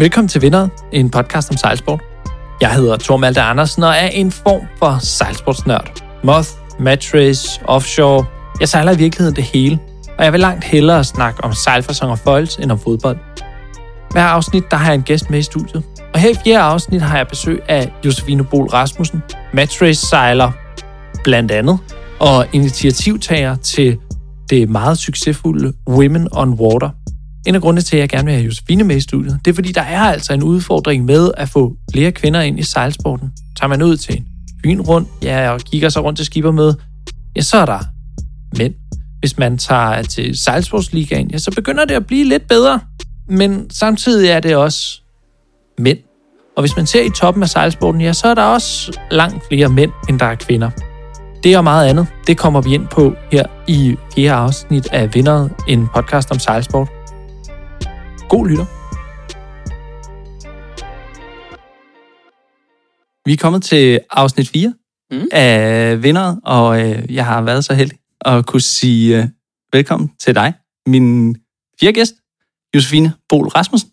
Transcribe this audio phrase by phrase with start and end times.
[0.00, 2.00] Velkommen til Vinderet, en podcast om sejlsport.
[2.60, 6.02] Jeg hedder Thor Malte Andersen og er en form for sejlsportsnørd.
[6.24, 6.48] Moth,
[6.78, 8.24] matchrace, offshore.
[8.60, 9.78] Jeg sejler i virkeligheden det hele,
[10.18, 13.18] og jeg vil langt hellere snakke om sejlfasong og foils end om fodbold.
[14.10, 15.82] Hver afsnit der har jeg en gæst med i studiet,
[16.14, 19.22] og her i fjerde afsnit har jeg besøg af Josefine Bol Rasmussen,
[19.52, 20.52] matchrace-sejler
[21.24, 21.78] blandt andet,
[22.18, 23.98] og initiativtager til
[24.50, 26.90] det meget succesfulde Women on Water.
[27.46, 29.54] En af grundene til, at jeg gerne vil have Josefine med i studiet, det er
[29.54, 33.30] fordi, der er altså en udfordring med at få flere kvinder ind i sejlsporten.
[33.60, 34.26] Tager man ud til en
[34.62, 36.76] byen rundt, ja, og kigger sig rundt til skippermøde,
[37.36, 37.78] ja, så er der
[38.58, 38.74] mænd.
[39.20, 42.80] Hvis man tager til sejlsportsligaen, ja, så begynder det at blive lidt bedre.
[43.28, 45.00] Men samtidig er det også
[45.78, 45.98] mænd.
[46.56, 49.68] Og hvis man ser i toppen af sejlsporten, ja, så er der også langt flere
[49.68, 50.70] mænd, end der er kvinder.
[51.44, 55.52] Det og meget andet, det kommer vi ind på her i fjerde afsnit af Vinderet,
[55.68, 56.88] en podcast om sejlsport.
[58.30, 58.66] God lytter.
[63.24, 64.74] Vi er kommet til afsnit 4
[65.10, 65.28] mm.
[65.32, 69.24] af Vinderet, og øh, jeg har været så heldig at kunne sige øh,
[69.72, 70.54] velkommen til dig,
[70.86, 71.36] min
[71.80, 72.14] fjerde gæst,
[72.74, 73.90] Josefine Bol Rasmussen.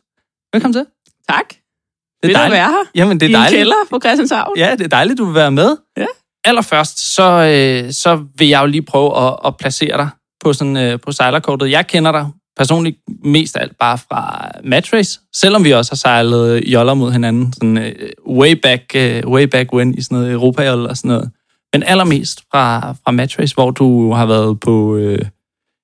[0.53, 0.85] Velkommen til.
[1.29, 1.49] Tak.
[1.49, 2.89] Det Vil du være her?
[2.95, 3.59] Jamen, det er I en dejligt.
[3.59, 4.57] kælder på Christianshavn?
[4.57, 5.77] Ja, det er dejligt, du vil være med.
[5.97, 6.05] Ja.
[6.45, 10.09] Allerførst, så, øh, så vil jeg jo lige prøve at, at placere dig
[10.43, 11.71] på, sådan, øh, på sejlerkortet.
[11.71, 16.93] Jeg kender dig personligt mest alt bare fra matchrace, selvom vi også har sejlet joller
[16.93, 20.97] mod hinanden, sådan øh, way, back, øh, way back when i sådan noget europa og
[20.97, 21.31] sådan noget.
[21.73, 25.25] Men allermest fra, fra matchrace, hvor du har været på, øh,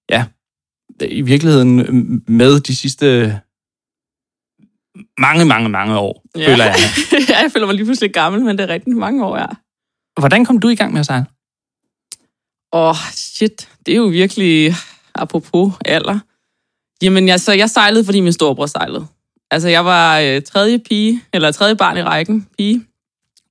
[0.10, 0.26] ja,
[1.02, 1.76] i virkeligheden
[2.28, 3.40] med de sidste
[5.18, 6.48] mange, mange, mange år, ja.
[6.48, 6.76] føler jeg.
[7.30, 9.46] ja, jeg føler mig lige pludselig gammel, men det er rigtig mange år, ja.
[10.20, 11.26] Hvordan kom du i gang med at sejle?
[12.74, 13.70] Åh, oh, shit.
[13.86, 14.74] Det er jo virkelig
[15.16, 16.20] apropos alder.
[17.04, 19.06] Jamen, altså, så jeg sejlede, fordi min storebror sejlede.
[19.52, 22.86] Altså, jeg var øh, tredje pige, eller tredje barn i rækken, pige,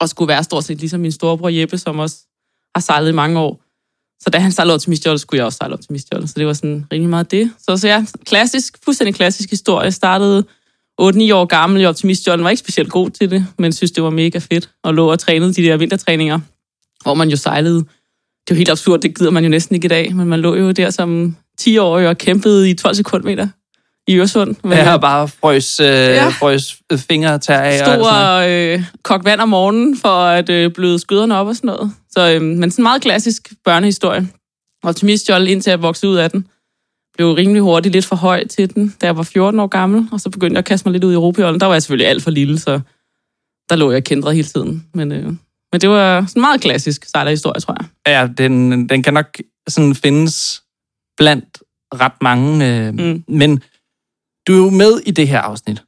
[0.01, 2.17] og skulle være stort set ligesom min storebror Jeppe, som også
[2.75, 3.61] har sejlet i mange år.
[4.23, 6.29] Så da han sejlede op til Mistjolle, skulle jeg også sejle op til Mistjolle.
[6.29, 7.53] Så det var sådan rimelig meget det.
[7.59, 9.85] Så, så ja, klassisk, fuldstændig klassisk historie.
[9.85, 10.45] Jeg startede
[11.01, 11.05] 8-9
[11.35, 14.39] år gammel i optimistjollen, var ikke specielt god til det, men synes, det var mega
[14.39, 14.71] fedt.
[14.83, 16.41] Og lå og trænede de der vintertræninger,
[17.03, 17.79] hvor man jo sejlede.
[17.79, 20.41] Det er jo helt absurd, det gider man jo næsten ikke i dag, men man
[20.41, 23.49] lå jo der som 10-årig og kæmpede i 12 sekundmeter
[24.07, 24.57] i Øresund.
[24.63, 26.29] Men, Jeg har bare frøs, øh, ja.
[26.29, 27.79] frøs fingre til af.
[27.79, 31.69] Stod og øh, kogte vand om morgenen for at øh, bløde skyderne op og sådan
[31.69, 31.93] noget.
[32.11, 34.29] Så, øh, men sådan en meget klassisk børnehistorie.
[34.83, 36.47] Optimistjolle, indtil jeg voksede ud af den
[37.15, 40.21] blev rimelig hurtigt lidt for høj til den, da jeg var 14 år gammel, og
[40.21, 41.61] så begyndte jeg at kaste mig lidt ud i Europaolden.
[41.61, 42.81] Der var jeg selvfølgelig alt for lille, så
[43.71, 44.87] der lå jeg kendret hele tiden.
[44.95, 45.25] Men, øh,
[45.73, 47.89] men det var sådan en meget klassisk sejlerhistorie, tror jeg.
[48.07, 49.27] Ja, den, den kan nok
[49.69, 50.63] sådan findes
[51.17, 51.59] blandt
[51.95, 52.69] ret mange.
[52.69, 53.25] Øh, mm.
[53.29, 53.63] Men
[54.47, 55.83] du er jo med i det her afsnit,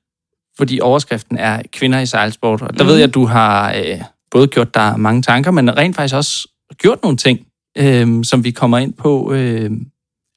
[0.56, 2.62] fordi overskriften er kvinder i sejlsport.
[2.62, 2.88] Og der mm.
[2.88, 6.48] ved jeg, at du har øh, både gjort dig mange tanker, men rent faktisk også
[6.78, 7.46] gjort nogle ting,
[7.78, 9.70] øh, som vi kommer ind på øh,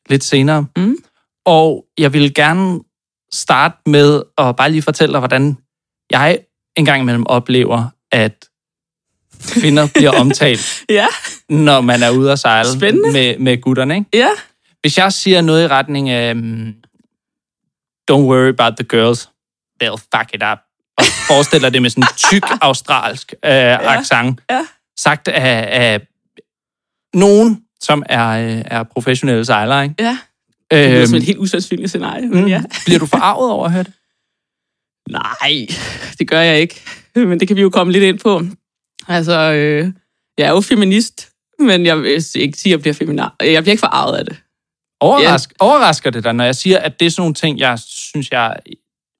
[0.09, 0.65] lidt senere.
[0.77, 0.97] Mm.
[1.45, 2.79] Og jeg vil gerne
[3.31, 5.57] starte med at bare lige fortælle dig, hvordan
[6.11, 6.39] jeg
[6.75, 8.45] engang imellem oplever, at
[9.47, 11.07] kvinder bliver omtalt, ja.
[11.49, 13.11] når man er ude at sejle Spændende.
[13.11, 13.95] med, med gutterne.
[13.95, 14.09] Ikke?
[14.13, 14.29] Ja.
[14.87, 16.73] Hvis jeg siger noget i retning af, um,
[18.11, 19.29] don't worry about the girls,
[19.83, 20.57] they'll fuck it up,
[20.97, 23.99] og forestiller det med sådan en tyk australsk øh, ja.
[23.99, 24.65] accent, Ja.
[24.97, 26.07] sagt af, af
[27.13, 29.83] nogen, som er, øh, er professionelle sejlere.
[29.83, 29.95] Ikke?
[29.99, 30.17] Ja.
[30.71, 32.27] Det er Øhm, som et helt usandsynligt scenarie.
[32.27, 32.61] Men mm, ja.
[32.85, 33.93] Bliver du forarvet over at høre det?
[35.19, 35.67] Nej,
[36.19, 36.81] det gør jeg ikke.
[37.15, 38.41] Men det kan vi jo komme lidt ind på.
[39.07, 39.91] Altså, øh,
[40.37, 43.35] jeg er jo feminist, men jeg vil ikke sige, at jeg bliver feminar.
[43.41, 44.37] Jeg bliver ikke forarvet af det.
[44.99, 45.69] Overrask, yeah.
[45.69, 48.55] Overrasker det dig, når jeg siger, at det er sådan nogle ting, jeg synes, jeg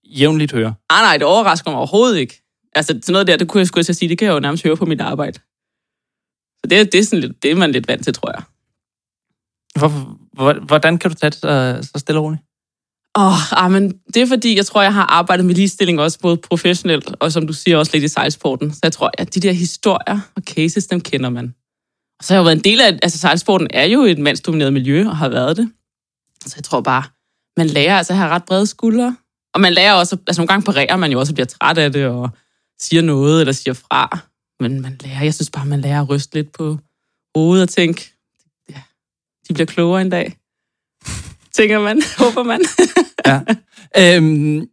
[0.06, 0.74] jævnligt hører?
[0.90, 2.44] Ah, nej, det overrasker mig overhovedet ikke.
[2.76, 4.64] Altså, sådan noget der, det kunne jeg skulle at sige, det kan jeg jo nærmest
[4.64, 5.40] høre på mit arbejde.
[6.60, 8.44] Så det, det, er, sådan lidt, det er man lidt vant til, tror jeg.
[9.80, 12.42] Hvor, hvor, hvordan kan du tage det så, så stille og roligt?
[13.18, 16.38] Åh, oh, men det er fordi, jeg tror, jeg har arbejdet med ligestilling også både
[16.38, 18.74] professionelt, og som du siger, også lidt i sejlsporten.
[18.74, 21.56] Så jeg tror, at de der historier og cases, dem kender man.
[22.20, 24.74] Og så har jeg jo været en del af, altså sejlsporten er jo et mandsdomineret
[24.74, 25.72] miljø, og har været det.
[26.46, 27.04] Så jeg tror bare,
[27.58, 29.16] man lærer altså at have ret brede skuldre.
[29.54, 31.92] Og man lærer også, altså nogle gange parerer man jo også og bliver træt af
[31.94, 32.30] det, og
[32.80, 34.20] siger noget, eller siger fra.
[34.60, 36.78] Men man lærer, jeg synes bare, man lærer at ryste lidt på
[37.36, 38.14] hovedet og tænke,
[38.70, 38.82] ja,
[39.48, 40.38] de bliver klogere en dag.
[41.52, 42.62] Tænker man, håber man.
[43.26, 43.42] ja.
[43.98, 44.70] Øhm,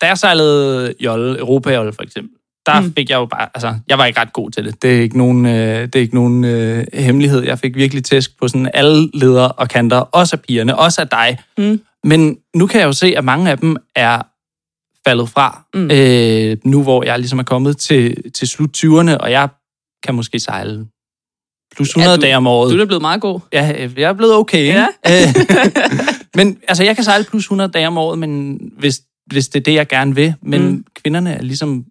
[0.00, 2.37] da jeg sejlede jolle, Europa for eksempel,
[2.68, 2.92] der mm.
[2.94, 4.82] fik jeg jo bare, altså, jeg var ikke ret god til det.
[4.82, 7.42] Det er ikke nogen, øh, det er ikke nogen øh, hemmelighed.
[7.44, 11.08] Jeg fik virkelig tæsk på sådan alle ledere og kanter, også af pigerne, også af
[11.08, 11.38] dig.
[11.58, 11.80] Mm.
[12.04, 14.22] Men nu kan jeg jo se, at mange af dem er
[15.08, 15.90] faldet fra, Mm.
[15.90, 19.48] øh, nu hvor jeg ligesom er kommet til, til slut 20'erne, og jeg
[20.06, 20.86] kan måske sejle
[21.76, 22.74] plus 100 Ja, du- dage om året.
[22.74, 23.40] Du er blevet meget god.
[23.52, 24.66] Ja, øh, jeg er blevet okay.
[24.66, 24.86] Ja.
[25.10, 25.34] Øh,
[26.34, 29.64] men altså, jeg kan sejle plus 100 dage om året, men hvis, hvis det er
[29.64, 30.34] det, jeg gerne vil.
[30.42, 30.84] Men mm.
[31.02, 31.84] kvinderne er ligesom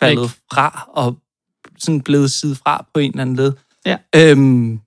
[0.00, 0.30] faldet Væk.
[0.52, 1.16] fra og
[1.78, 3.52] sådan blevet sidet fra på en eller anden led.
[3.86, 3.96] Ja.
[4.16, 4.80] Øhm,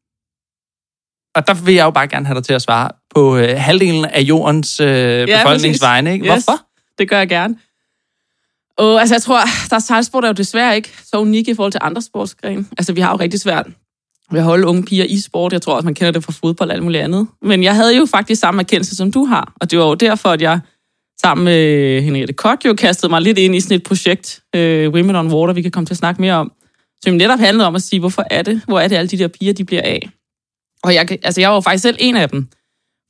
[1.36, 4.06] og der vil jeg jo bare gerne have dig til at svare på øh, halvdelen
[4.06, 6.14] af jordens øh, Ja, befolkningsvegne.
[6.14, 6.26] Ikke?
[6.26, 6.32] Yes.
[6.46, 6.62] Hvorfor?
[6.98, 7.56] Det gør jeg gerne.
[8.78, 11.72] Og altså, jeg tror, der er sejlsport er jo desværre ikke så unik i forhold
[11.72, 12.66] til andre sportsgrene.
[12.78, 13.68] Altså, vi har jo rigtig svært
[14.32, 15.54] ved at holde unge piger i sport.
[15.54, 17.28] Jeg tror også, man kender det fra fodbold og alt muligt andet.
[17.42, 19.54] Men jeg havde jo faktisk samme erkendelse, som du har.
[19.62, 20.60] Og det var jo derfor, at jeg
[21.24, 25.16] sammen med Henriette Kok jo kastet mig lidt ind i sådan et projekt, øh, Women
[25.16, 26.52] on Water, vi kan komme til at snakke mere om,
[27.04, 29.28] som netop handlede om at sige, hvorfor er det, hvor er det alle de der
[29.28, 30.10] piger, de bliver af.
[30.84, 32.48] Og jeg, altså, jeg var jo faktisk selv en af dem.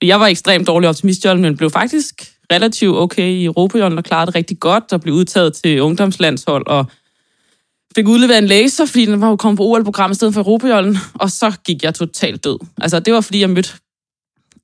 [0.01, 2.15] Jeg var ekstremt dårlig optimist, men blev faktisk
[2.51, 6.85] relativt okay i Europa, og klarede det rigtig godt, og blev udtaget til ungdomslandshold, og
[7.95, 10.97] fik udleveret en laser, fordi den var jo kommet på OL-programmet i stedet for Europajollen,
[11.13, 12.59] og så gik jeg totalt død.
[12.81, 13.73] Altså, det var, fordi jeg mødte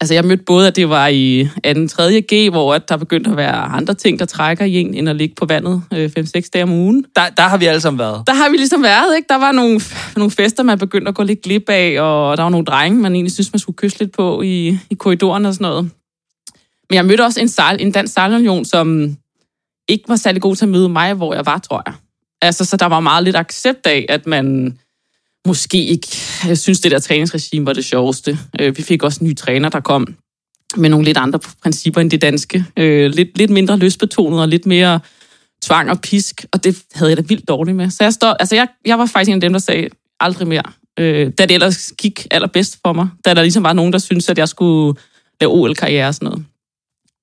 [0.02, 1.88] Altså, jeg mødte både, at det var i 2.
[1.88, 2.22] 3.
[2.34, 5.16] G, hvor at der begyndte at være andre ting, der trækker i en, end at
[5.16, 7.06] ligge på vandet 5-6 dage om ugen.
[7.16, 8.28] Der, der har vi alle sammen været.
[8.28, 9.26] Der har vi ligesom været, ikke?
[9.30, 9.82] Der var nogle,
[10.16, 13.16] nogle fester, man begyndte at gå lidt glip af, og der var nogle drenge, man
[13.16, 15.92] egentlig synes, man skulle kysse lidt på i, i korridoren og sådan noget.
[16.90, 19.18] Men jeg mødte også en, sejl, en dansk sejlunion, som
[19.88, 21.94] ikke var særlig god til at møde mig, hvor jeg var, tror jeg.
[22.42, 24.78] Altså, så der var meget lidt accept af, at man
[25.48, 26.08] måske ikke
[26.48, 28.40] jeg synes, det der træningsregime var det sjoveste.
[28.60, 30.16] Øh, Vi fik også en ny træner, der kom
[30.76, 32.66] med nogle lidt andre principper end det danske.
[32.78, 35.00] Øh, Lidt, lidt mindre løsbetonet og lidt mere
[35.62, 37.90] tvang og pisk, og det havde jeg da vildt dårligt med.
[37.90, 39.90] Så jeg, stod, altså jeg, jeg var faktisk en af dem, der sagde,
[40.20, 40.64] aldrig mere.
[41.00, 43.08] Øh, da det ellers gik allerbedst for mig.
[43.26, 45.00] Da der ligesom var nogen, der syntes, at jeg skulle
[45.42, 46.46] lave OL-karriere og sådan noget.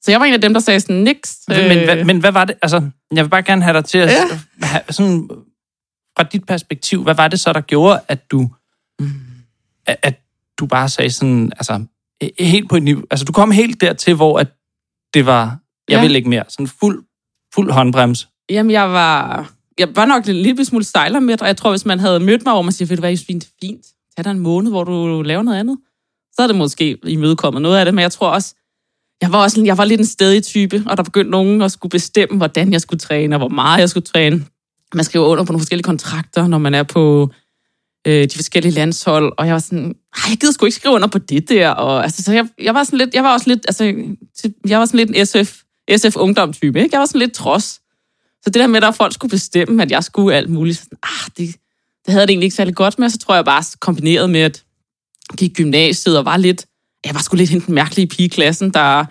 [0.03, 1.38] Så jeg var en af dem, der sagde sådan, niks.
[1.49, 2.56] Men, hvad, men hvad var det?
[2.62, 2.82] Altså,
[3.15, 4.09] jeg vil bare gerne have dig til at...
[4.11, 4.38] Ja.
[4.62, 5.29] Have, sådan,
[6.17, 8.51] fra dit perspektiv, hvad var det så, der gjorde, at du...
[9.01, 9.11] Mm.
[9.87, 10.21] At, at
[10.59, 11.53] du bare sagde sådan...
[11.57, 11.85] Altså,
[12.25, 13.03] he- helt på et niveau...
[13.11, 14.49] Altså, du kom helt dertil, hvor at
[15.15, 15.59] det var...
[15.89, 16.03] Jeg Ja.
[16.03, 16.45] vil ikke mere.
[16.49, 17.05] Sådan fuld,
[17.55, 18.29] fuld håndbrems.
[18.51, 21.85] Jamen, jeg var, jeg var nok en lille smule sejler med, og jeg tror, hvis
[21.85, 23.87] man havde mødt mig, hvor man siger, ved du hvad, Josefine, det er fint.
[24.17, 25.79] Tag dig en måned, hvor du laver noget andet.
[26.37, 28.55] Så er det måske imødekommet noget af det, men jeg tror også,
[29.23, 31.91] jeg var, også, jeg var lidt en stedig type, og der begyndte nogen at skulle
[31.91, 34.45] bestemme, hvordan jeg skulle træne, og hvor meget jeg skulle træne.
[34.94, 37.31] Man skriver under på nogle forskellige kontrakter, når man er på
[38.06, 41.08] øh, de forskellige landshold, og jeg var sådan, nej, jeg gider sgu ikke skrive under
[41.08, 43.64] på det der, og altså, så jeg, jeg var sådan lidt, jeg var også lidt,
[43.69, 43.85] altså,
[44.69, 45.61] jeg var sådan lidt en SF,
[45.96, 46.88] SF ungdom-type, ikke?
[46.93, 47.81] Jeg var sådan lidt trods.
[48.43, 51.26] Så det der med, at folk skulle bestemme, at jeg skulle alt muligt, sådan, ah,
[51.26, 51.56] det, det
[52.08, 54.64] havde jeg det egentlig ikke særlig godt med, så tror jeg bare kombineret med, at
[55.37, 56.67] gik gymnasiet og var lidt,
[57.05, 59.05] jeg var sgu lidt hende den mærkelige pige i klassen, der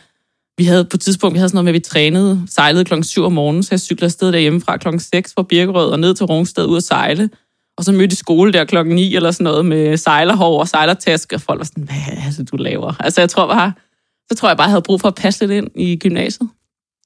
[0.58, 3.04] vi havde på et tidspunkt, vi havde sådan noget med, at vi trænede, sejlede klokken
[3.04, 6.16] 7 om morgenen, så jeg cyklede afsted derhjemme fra klokken 6 fra Birkerød og ned
[6.16, 7.30] til Rungsted ud at sejle.
[7.78, 11.36] Og så mødte i skole der klokken 9 eller sådan noget med sejlerhår og sejlertaske,
[11.36, 11.96] og folk var sådan, hvad
[12.26, 12.94] er det, du laver?
[13.00, 13.74] Altså jeg tror bare,
[14.32, 16.50] så tror jeg bare, jeg havde brug for at passe lidt ind i gymnasiet.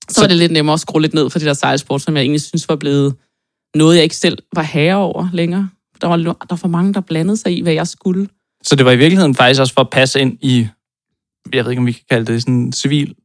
[0.09, 2.15] Så, så var det lidt nemmere at skrue lidt ned for det der sejlsport, som
[2.15, 3.15] jeg egentlig synes var blevet
[3.75, 5.69] noget, jeg ikke selv var herre over længere.
[6.01, 8.27] Der var, der var for mange, der blandede sig i, hvad jeg skulle.
[8.63, 10.67] Så det var i virkeligheden faktisk også for at passe ind i...
[11.53, 13.15] Jeg ved ikke, om vi kan kalde det sådan civil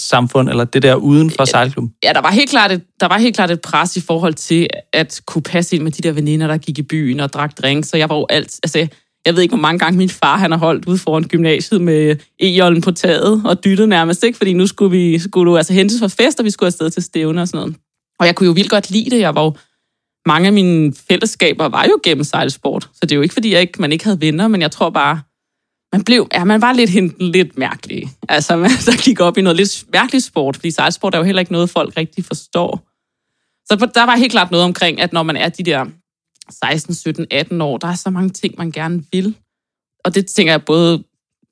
[0.00, 1.92] samfund, eller det der uden for sejlklubben.
[2.04, 4.68] Ja, der var, helt klart et, der var helt klart et pres i forhold til
[4.92, 7.88] at kunne passe ind med de der veninder, der gik i byen og drak drinks.
[7.88, 8.60] Så jeg var jo alt...
[8.62, 8.86] Altså,
[9.26, 12.16] jeg ved ikke, hvor mange gange min far han har holdt ude foran gymnasiet med
[12.40, 14.36] e på taget og dyttet nærmest, ikke?
[14.38, 17.02] Fordi nu skulle, vi, skulle du altså hentes fra fest, og vi skulle afsted til
[17.02, 17.76] stævne og sådan noget.
[18.20, 19.20] Og jeg kunne jo vildt godt lide det.
[19.20, 19.56] Jeg var jo,
[20.26, 22.88] mange af mine fællesskaber var jo gennem sejlsport.
[22.94, 24.90] Så det er jo ikke, fordi jeg ikke, man ikke havde venner, men jeg tror
[24.90, 25.20] bare,
[25.96, 28.08] man blev, ja, man var lidt henten lidt mærkelig.
[28.28, 31.40] Altså, man der gik op i noget lidt mærkelig sport, fordi sejlsport er jo heller
[31.40, 32.82] ikke noget, folk rigtig forstår.
[33.68, 35.86] Så på- der var helt klart noget omkring, at når man er de der
[36.50, 39.36] 16, 17, 18 år, der er så mange ting, man gerne vil.
[40.04, 41.02] Og det tænker jeg både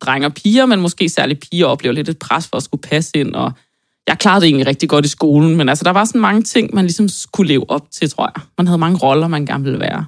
[0.00, 3.10] drenge og piger, men måske særligt piger oplever lidt et pres for at skulle passe
[3.14, 3.52] ind, og
[4.08, 6.74] jeg klarede det egentlig rigtig godt i skolen, men altså, der var sådan mange ting,
[6.74, 8.42] man ligesom skulle leve op til, tror jeg.
[8.58, 10.06] Man havde mange roller, man gerne ville være.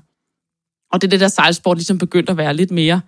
[0.93, 3.01] Og det er det der sejlsport ligesom begyndte at være lidt mere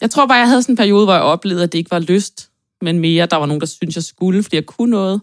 [0.00, 1.98] jeg tror bare, jeg havde sådan en periode, hvor jeg oplevede, at det ikke var
[1.98, 2.50] lyst,
[2.82, 5.20] men mere, der var nogen, der syntes, jeg skulle, fordi jeg kunne noget.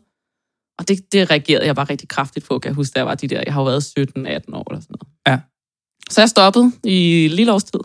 [0.80, 3.16] Og det, det reagerede jeg bare rigtig kraftigt på, kan jeg huske, da jeg var
[3.16, 5.08] de der, jeg har jo været 17-18 år eller sådan noget.
[5.28, 5.40] Ja.
[6.10, 7.80] Så jeg stoppede i lille års tid.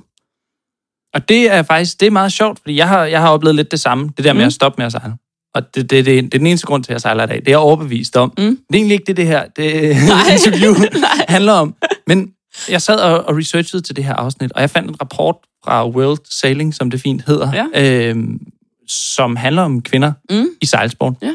[1.14, 3.70] Og det er faktisk det er meget sjovt, fordi jeg har, jeg har oplevet lidt
[3.70, 4.46] det samme, det der med Mm.
[4.46, 5.14] at stoppe med at sejle.
[5.54, 7.36] Og det, det, det, det er den eneste grund til, at jeg sejler i dag.
[7.36, 8.32] Det er jeg overbevist om.
[8.38, 8.44] Mm.
[8.44, 9.96] Det er egentlig ikke det, det her det
[10.34, 10.74] interview
[11.34, 11.74] handler om.
[12.06, 12.34] Men
[12.68, 15.88] jeg sad og, og researchede til det her afsnit, og jeg fandt en rapport fra
[15.88, 18.08] World Sailing, som det fint hedder, Ja.
[18.08, 18.40] øhm,
[18.88, 20.46] som handler om kvinder Mm.
[20.62, 21.14] i sejlsport.
[21.22, 21.34] Ja.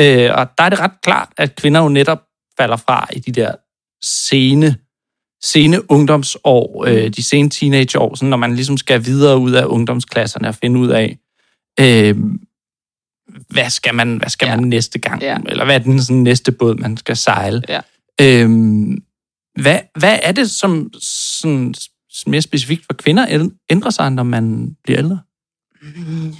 [0.00, 2.22] Øh, og der er det ret klart, at kvinder jo netop
[2.60, 3.52] falder fra i de der
[4.04, 4.76] sene,
[5.42, 10.48] sene ungdomsår, øh, de sene teenageår, sådan, når man ligesom skal videre ud af ungdomsklasserne
[10.48, 11.18] og finde ud af,
[11.80, 12.16] øh,
[13.48, 14.56] hvad skal man, hvad skal Ja.
[14.56, 15.22] man næste gang?
[15.22, 15.38] Ja.
[15.46, 17.62] Eller hvad er den sådan, næste båd, man skal sejle?
[17.68, 17.80] Ja.
[18.20, 18.98] Øhm,
[19.60, 21.74] hvad, hvad er det, som sådan,
[22.26, 25.18] mere specifikt for kvinder ændrer sig, når man bliver ældre?
[25.82, 26.34] Mm.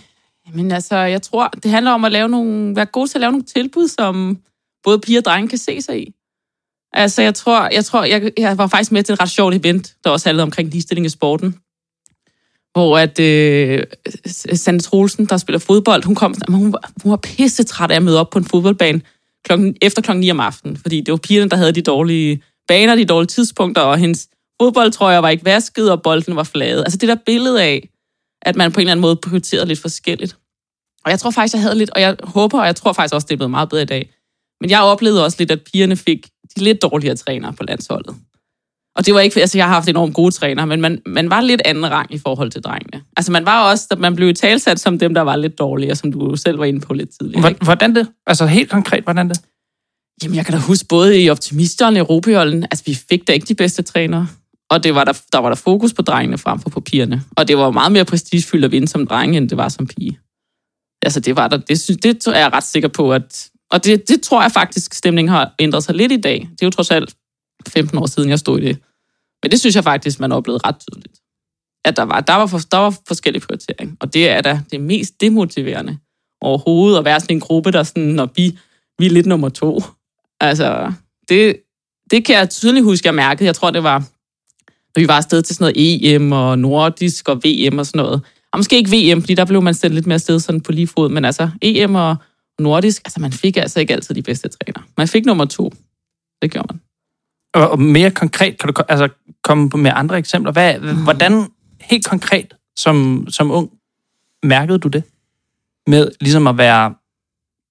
[0.54, 3.32] Men altså, jeg tror, det handler om at lave nogle, være god til at lave
[3.32, 4.38] nogle tilbud, som
[4.84, 6.12] både piger og drenge kan se sig i.
[6.92, 9.94] Altså, jeg tror, jeg, tror jeg, jeg var faktisk med til et ret sjovt event,
[10.04, 11.56] der også handlede omkring ligestilling i sporten.
[12.72, 13.84] Hvor at øh,
[14.52, 17.96] Sande Troelsen, der spiller fodbold, hun kom, men hun, var, hun var pisse træt af
[17.96, 19.00] at møde op på en fodboldbane
[19.44, 20.76] klokken, efter klokken 9 om aftenen.
[20.76, 24.28] Fordi det var pigerne, der havde de dårlige baner, de dårlige tidspunkter, og hendes
[24.62, 26.78] fodboldtrøjer var ikke vasket, og bolden var flade.
[26.84, 27.88] Altså det der billede af,
[28.42, 30.36] at man på en eller anden måde prioriterede lidt forskelligt.
[31.04, 33.26] Og jeg tror faktisk, jeg havde lidt, og jeg håber, og jeg tror faktisk også,
[33.26, 34.10] det er blevet meget bedre i dag.
[34.60, 38.14] Men jeg oplevede også lidt, at pigerne fik de lidt dårligere trænere på landsholdet.
[38.96, 41.40] Og det var ikke, altså jeg har haft enormt gode trænere, men man, man var
[41.40, 43.02] lidt anden rang i forhold til drengene.
[43.16, 46.36] Altså man var også, man blev talsat som dem, der var lidt dårligere, som du
[46.36, 47.48] selv var inde på lidt tidligere.
[47.50, 47.58] ikke?
[47.58, 48.08] Hvor- Hvordan det?
[48.26, 49.40] Altså helt konkret, hvordan det?
[50.22, 53.46] Jamen, jeg kan da huske både i Optimisteren og Europaholden, altså vi fik da ikke
[53.46, 54.28] de bedste trænere.
[54.70, 57.22] Og det var der, der var der fokus på drengene frem for på pigerne.
[57.36, 60.18] Og det var meget mere prestigefyldt at vinde som dreng, end det var som pige.
[61.02, 63.50] Altså det var der, det, synes, det er jeg ret sikker på, at...
[63.70, 66.48] Og det, det tror jeg faktisk, stemningen har ændret sig lidt i dag.
[66.52, 67.14] Det er jo trods alt
[67.68, 68.78] 15 år siden, jeg stod i det.
[69.42, 71.20] Men det synes jeg faktisk, man oplevede ret tydeligt.
[71.84, 73.94] At der var, der var, for, der var forskellige prioriteringer.
[74.00, 75.98] Og det er da det mest demotiverende
[76.40, 78.58] overhovedet, at være sådan en gruppe, der sådan, når vi,
[78.98, 79.82] vi er lidt nummer to.
[80.40, 80.92] Altså,
[81.28, 81.56] det,
[82.10, 83.44] det kan jeg tydeligt huske, jeg mærkede.
[83.46, 84.04] Jeg tror, det var,
[84.96, 88.22] når vi var afsted til sådan noget EM og nordisk og VM og sådan noget.
[88.52, 90.86] Og måske ikke VM, fordi der blev man sendt lidt mere afsted sådan på lige
[90.86, 92.16] fod, men altså EM og
[92.58, 94.86] nordisk, altså man fik altså ikke altid de bedste træner.
[94.96, 95.72] Man fik nummer to.
[96.42, 96.80] Det gjorde man.
[97.54, 99.08] Og, og mere konkret, kan du altså,
[99.44, 100.52] komme på med andre eksempler?
[100.52, 101.46] Hvad, hvordan
[101.80, 103.70] helt konkret som, som ung
[104.42, 105.02] mærkede du det?
[105.86, 106.94] Med ligesom at være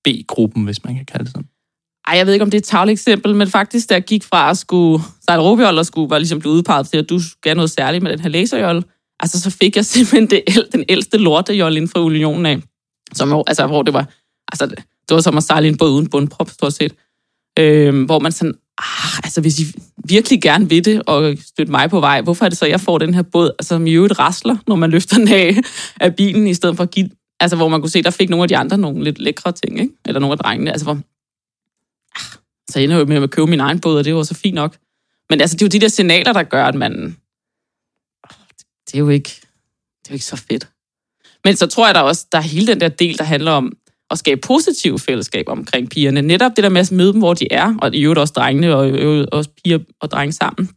[0.03, 1.47] B-gruppen, hvis man kan kalde det sådan.
[2.07, 4.49] Ej, jeg ved ikke, om det er et tavligt eksempel, men faktisk, jeg gik fra
[4.49, 7.71] at skulle Sejl råbjold der skulle var ligesom blevet udpeget til, at du skal noget
[7.71, 8.83] særligt med den her laserjolle,
[9.19, 12.61] altså så fik jeg simpelthen det, el- den ældste lortejolle inden for unionen af,
[13.13, 14.07] som, altså, hvor det var,
[14.51, 16.93] altså, det, var som at sejle en båd uden bundprop, stort set.
[17.59, 19.63] Øhm, hvor man sådan, ah, altså hvis I
[20.07, 22.81] virkelig gerne vil det, og støtte mig på vej, hvorfor er det så, at jeg
[22.81, 25.55] får den her båd, altså, som i øvrigt rasler, når man løfter den af,
[26.01, 28.43] af bilen, i stedet for at give, altså hvor man kunne se, der fik nogle
[28.43, 29.93] af de andre nogle lidt lækre ting, ikke?
[30.05, 30.93] eller nogle af drengene, altså hvor,
[32.15, 32.39] ah,
[32.69, 34.55] så ender jeg jo med at købe min egen båd, og det var så fint
[34.55, 34.75] nok.
[35.29, 37.17] Men altså, det er jo de der signaler, der gør, at man...
[38.87, 39.29] Det er jo ikke,
[40.03, 40.67] det er jo ikke så fedt.
[41.45, 43.73] Men så tror jeg der også, der er hele den der del, der handler om
[44.11, 46.21] at skabe positive fællesskaber omkring pigerne.
[46.21, 48.75] Netop det der med at møde dem, hvor de er, og i øvrigt også drengene,
[48.75, 50.69] og i øvrigt også piger og drenge sammen.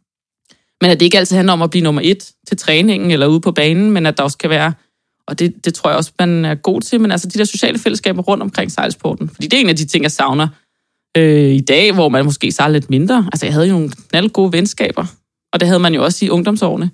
[0.81, 3.41] Men at det ikke altid handler om at blive nummer et til træningen eller ude
[3.41, 4.73] på banen, men at der også kan være,
[5.27, 7.79] og det, det tror jeg også, man er god til, men altså de der sociale
[7.79, 9.29] fællesskaber rundt omkring sejlsporten.
[9.29, 10.47] Fordi det er en af de ting, jeg savner
[11.17, 13.29] øh, i dag, hvor man måske sejler lidt mindre.
[13.31, 15.05] Altså, jeg havde jo nogle knald gode venskaber,
[15.53, 16.91] og det havde man jo også i ungdomsårene.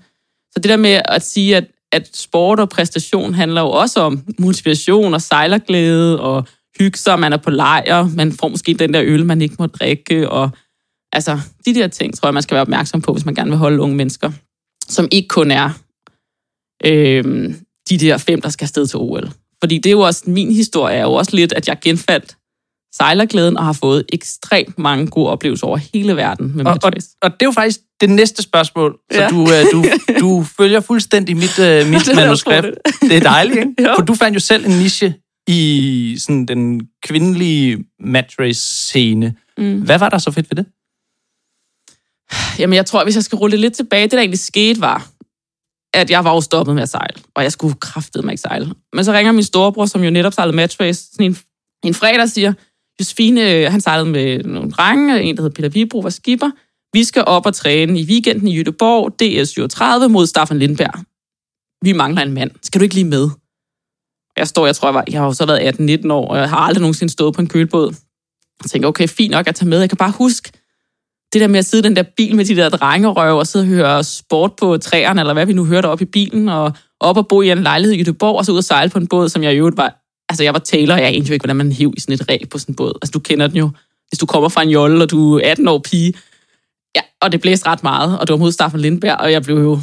[0.51, 4.23] Så det der med at sige, at, at sport og præstation handler jo også om
[4.39, 6.47] motivation og sejlerglæde og
[6.79, 9.65] hygge sig, man er på lejr, man får måske den der øl, man ikke må
[9.65, 10.49] drikke, og
[11.13, 13.57] altså, de der ting, tror jeg, man skal være opmærksom på, hvis man gerne vil
[13.57, 14.31] holde unge mennesker,
[14.87, 15.69] som ikke kun er
[16.85, 17.53] øh,
[17.89, 19.29] de der fem, der skal afsted til OL.
[19.59, 22.37] Fordi det er jo også, min historie er jo også lidt, at jeg genfandt
[22.97, 27.31] sejlerglæden og har fået ekstremt mange gode oplevelser over hele verden med Og, og, og
[27.31, 29.27] det er jo faktisk det næste spørgsmål, så Ja.
[29.29, 29.85] du, øh, du,
[30.21, 32.57] du følger fuldstændig mit, øh, mit Det manuskript.
[32.57, 32.79] utroligt.
[33.01, 33.73] Det er dejligt, ikke?
[33.89, 33.93] Jo.
[33.97, 35.13] For du fandt jo selv en niche
[35.47, 39.35] i sådan den kvindelige matchrace-scene.
[39.57, 39.81] Mm.
[39.81, 40.65] Hvad var der så fedt ved det?
[42.59, 45.07] Jamen, jeg tror, hvis jeg skal rulle lidt tilbage, det der egentlig skete var,
[45.93, 48.73] at jeg var jo stoppet med at sejle, og jeg skulle kraftedeme ikke sejle.
[48.93, 51.37] Men så ringer min storebror, som jo netop sejlede matchrace, sådan en,
[51.83, 52.53] en fredag siger,
[52.99, 56.51] Josefine, øh, han sejlede med nogle drenge, en der hedder Peter Vibro, var skipper.
[56.93, 60.99] Vi skal op og træne i weekenden i Jødeborg, DS37 mod Staffan Lindberg.
[61.81, 62.51] Vi mangler en mand.
[62.63, 63.29] Skal du ikke lige med?
[64.37, 66.49] Jeg står, jeg tror, jeg, var, jeg har jo så været 18-19 år, og jeg
[66.49, 67.95] har aldrig nogensinde stået på en kølbåd.
[68.63, 69.79] Jeg tænker, okay, fint nok at tage med.
[69.79, 70.51] Jeg kan bare huske,
[71.33, 73.63] det der med at sidde i den der bil med de der drengerøv og sidde
[73.63, 77.17] og høre sport på træerne, eller hvad vi nu hørte op i bilen, og op
[77.17, 79.29] og bo i en lejlighed i Göteborg, og så ud og sejle på en båd,
[79.29, 80.04] som jeg i øvrigt var...
[80.29, 82.29] Altså, jeg var taler, og jeg anede jo ikke, hvordan man hiv i sådan et
[82.29, 82.93] ræb på sådan en båd.
[83.01, 83.69] Altså, du kender den jo.
[84.09, 86.13] Hvis du kommer fra en jolle, og du er 18 år pige,
[86.95, 89.57] ja, og det blæste ret meget, og det var mod Staffan Lindberg, og jeg blev
[89.57, 89.79] jo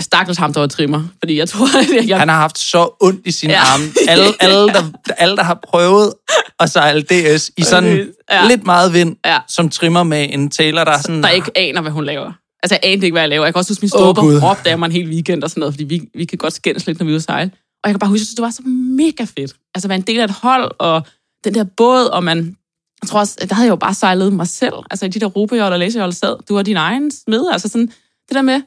[0.00, 1.04] stakkels ham, der var trimmer.
[1.18, 1.66] Fordi jeg tror,
[2.02, 2.18] at jeg...
[2.18, 3.58] Han har haft så ondt i sine Ja.
[3.60, 3.84] arme.
[4.08, 4.82] Alle, alle, der,
[5.18, 6.12] alle, der har prøvet
[6.60, 8.48] at sejle DS i sådan Ja.
[8.48, 9.38] lidt meget vind, Ja.
[9.48, 11.22] som trimmer med en tailor, der er sådan...
[11.22, 12.32] der ikke aner, hvad hun laver.
[12.62, 13.44] Altså, jeg anede ikke, hvad jeg laver.
[13.44, 14.36] Jeg kan også huske, min Gud.
[14.36, 16.52] oh, råbte af mig en hel weekend og sådan noget, fordi vi, vi kan godt
[16.52, 17.50] skændes lidt, når vi er ude at sejle.
[17.84, 18.62] Og jeg kan bare huske, at det var så
[18.96, 19.56] mega fedt.
[19.74, 21.06] Altså, at være en del af et hold, og
[21.44, 22.56] den der båd, og man...
[23.02, 24.74] Jeg tror også, der havde jeg jo bare sejlet mig selv.
[24.90, 26.36] Altså, i de der rubejold og læsejold sad.
[26.48, 27.48] Du var din egen smed.
[27.52, 27.86] Altså, sådan,
[28.28, 28.62] det der med...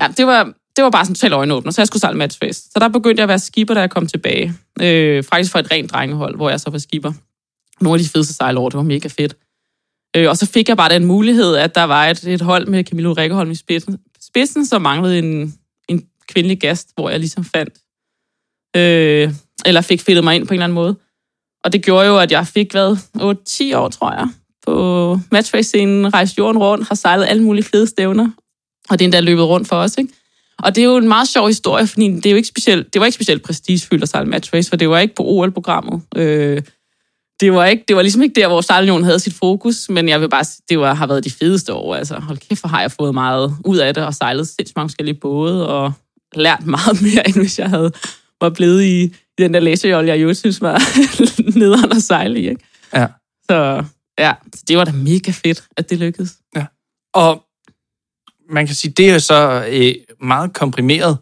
[0.00, 2.62] Ja, det var, det var bare sådan totalt øjenåbner, så jeg skulle sejle matchface.
[2.62, 4.54] Så der begyndte jeg at være skipper, da jeg kom tilbage.
[4.80, 7.12] Øh, faktisk for et rent drengehold, hvor jeg så var skipper.
[7.80, 9.36] Nogle af de fedeste sejlår, det var mega fedt.
[10.16, 12.84] Øh, og så fik jeg bare den mulighed, at der var et, et hold med
[12.84, 15.54] Camilo Rikkeholm i spidsen, spidsen så manglede en,
[15.88, 17.74] en kvindelig gast, hvor jeg ligesom fandt,
[18.76, 19.30] øh,
[19.66, 20.96] eller fik fedtet mig ind på en eller anden måde.
[21.64, 22.96] Og det gjorde jo, at jeg fik, hvad,
[23.74, 24.28] 8-10 år, tror jeg,
[24.66, 28.30] på matchface-scenen, rejst jorden rundt, har sejlet alle mulige fede stævner,
[28.90, 30.12] og det er endda løbet rundt for os, ikke?
[30.58, 33.00] Og det er jo en meget sjov historie, fordi det, er jo ikke specielt, det
[33.00, 36.02] var ikke specielt prestigefyldt at sejle matchrace, for det var ikke på OL-programmet.
[36.16, 36.62] Øh,
[37.40, 40.20] det var, ikke, det var ligesom ikke der, hvor Sejlunion havde sit fokus, men jeg
[40.20, 41.94] vil bare sige, det var, har været de fedeste år.
[41.94, 44.88] Altså, hold kæft, hvor har jeg fået meget ud af det, og sejlet sindssygt mange
[44.88, 45.92] forskellige både, og
[46.34, 47.92] lært meget mere, end hvis jeg havde
[48.42, 50.78] var blevet i, i den der læsejold, jeg jo synes var
[51.58, 52.48] nederen at sejle i.
[52.48, 52.64] Ikke?
[52.94, 53.06] Ja.
[53.50, 53.84] Så
[54.18, 56.32] ja, så det var da mega fedt, at det lykkedes.
[57.14, 57.44] Og
[58.50, 61.18] man kan sige, det er så øh, meget komprimeret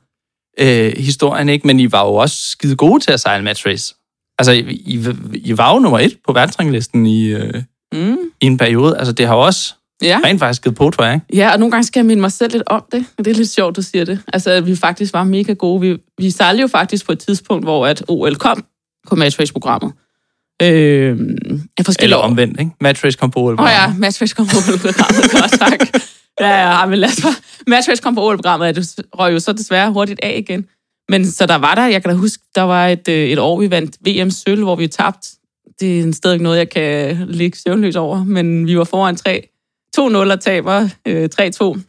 [0.60, 1.66] øh, historien, ikke?
[1.66, 3.94] Men I var jo også skide gode til at sejle match race.
[4.38, 7.62] Altså, I, I, I var jo nummer et på verdensranglisten i, øh,
[7.92, 8.16] Mm.
[8.40, 8.98] i en periode.
[8.98, 10.20] Altså, det har også Ja.
[10.24, 11.26] rent faktisk givet på, tror jeg, ikke?
[11.36, 13.04] Ja, og nogle gange skal jeg minde mig selv lidt om det.
[13.18, 14.20] Og det er lidt sjovt, du siger det.
[14.32, 15.80] Altså, at vi faktisk var mega gode.
[15.80, 18.64] Vi, vi sejlede jo faktisk på et tidspunkt, hvor at OL kom
[19.08, 19.92] på Matchrace-programmet.
[20.62, 21.18] Øh,
[21.78, 22.72] af Eller omvendt, ikke?
[22.80, 23.52] Match race kom på OL.
[23.52, 25.32] Åh oh, ja, Matchrace kom på OL-programmet.
[25.32, 26.02] Godt, tak.
[26.40, 27.34] Ja, ja, men lad os bare.
[27.66, 30.66] Matchrace kom på OL-programmet, og det røg jo så desværre hurtigt af igen.
[31.08, 33.60] Men så der var der, jeg kan da huske, der var et, øh, et år,
[33.60, 35.28] vi vandt VM Sølv, hvor vi tabte.
[35.80, 39.49] Det er stadig noget, jeg kan ligge søvnløs over, men vi var foran 3
[39.98, 40.00] 2-0
[40.32, 41.80] og taber øh, 3-2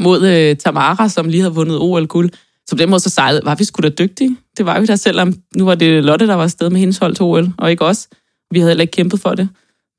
[0.00, 2.30] mod øh, Tamara, som lige havde vundet OL-guld.
[2.68, 4.36] Så på den måde så sejlede, var vi sgu da dygtige.
[4.56, 7.14] Det var vi da, selvom nu var det Lotte, der var afsted med hendes hold
[7.14, 8.08] til OL, og ikke os.
[8.50, 9.48] Vi havde heller ikke kæmpet for det.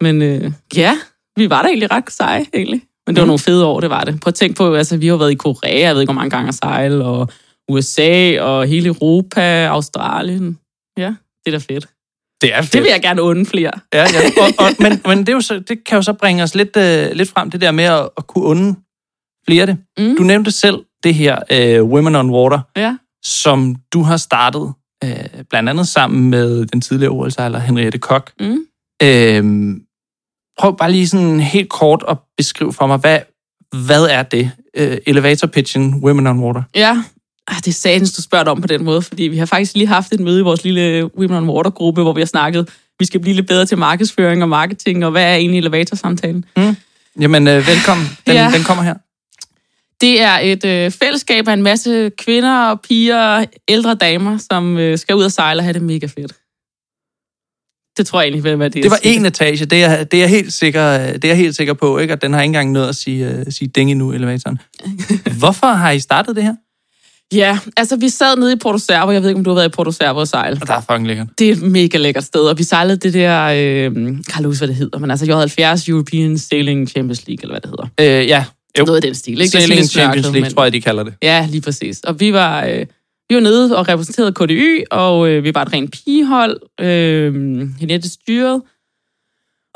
[0.01, 0.97] Men øh, ja,
[1.37, 2.81] vi var da egentlig ret seje, egentlig.
[3.07, 3.27] Men det var Mm.
[3.27, 4.19] nogle fede år, det var det.
[4.21, 6.29] Prøv at tænke på, altså vi har været i Korea, jeg ved ikke, hvor mange
[6.29, 7.29] gange at sejle, og
[7.69, 10.59] USA, og hele Europa, Australien.
[10.97, 11.87] Ja, det er da fedt.
[12.41, 12.73] Det er fedt.
[12.73, 13.71] Det vil jeg gerne unde flere.
[13.93, 14.05] Ja, ja.
[14.43, 16.77] Og, og, men men det, er jo så, det kan jo så bringe os lidt,
[16.77, 18.75] øh, lidt frem, det der med at, at kunne unde
[19.47, 19.77] flere det.
[19.97, 20.15] Mm.
[20.17, 22.97] Du nævnte selv det her øh, Women on Water, Ja.
[23.23, 24.73] som du har startet
[25.03, 28.25] øh, blandt andet sammen med den tidligere OL-sejler Henriette Koch.
[28.39, 28.57] Mm.
[29.03, 29.75] Øh,
[30.59, 33.19] prøv bare lige sådan helt kort at beskrive for mig, hvad,
[33.85, 34.51] hvad er det?
[34.77, 36.63] Øh, elevator pitchen, Women on Water.
[36.75, 37.03] Ja,
[37.47, 39.87] Ah, det er satans, du spørger om på den måde, fordi vi har faktisk lige
[39.87, 43.19] haft et møde i vores lille Women on Water-gruppe, hvor vi har snakket, vi skal
[43.19, 46.45] blive lidt bedre til markedsføring og marketing, og hvad er egentlig elevatorsamtalen?
[47.19, 48.05] Jamen, øh, velkommen.
[48.27, 48.51] Den, Ja.
[48.55, 48.93] den kommer her.
[50.01, 54.97] Det er et øh, fællesskab af en masse kvinder og piger, ældre damer, som øh,
[54.97, 56.33] skal ud og sejle og have det mega fedt.
[57.97, 58.81] Det tror jeg egentlig, hvad det er.
[58.81, 61.73] Det var en etage, det er, det er helt sikker, det er jeg helt sikker
[61.73, 62.13] på, ikke?
[62.13, 64.59] Og den har ikke engang nået at sige, uh, sige ding endnu, elevatoren.
[65.39, 66.55] Hvorfor har I startet det her?
[67.33, 69.67] Ja, altså vi sad nede i Porto Servo, jeg ved ikke, om du har været
[69.67, 70.57] i Porto Servo og sejle.
[70.61, 71.27] Og der er fucking lækkert.
[71.39, 73.91] Det er et mega lækkert sted, og vi sejlede det der, øh,
[74.33, 77.69] kan huske, hvad det hedder, men altså J70 European Sailing Champions League, eller hvad det
[77.69, 78.19] hedder.
[78.21, 78.45] Øh, ja,
[78.79, 78.85] jo.
[78.85, 79.43] Noget af den stil, ikke?
[79.43, 81.13] Det Sailing lidt Champions League, men- tror jeg, de kalder det.
[81.23, 81.99] Ja, lige præcis.
[82.03, 82.85] Og vi var, øh,
[83.29, 86.59] vi var nede og repræsenterede KDY, og øh, vi var et rent pigehold.
[86.81, 87.33] Øh,
[87.79, 88.61] Henette styrede.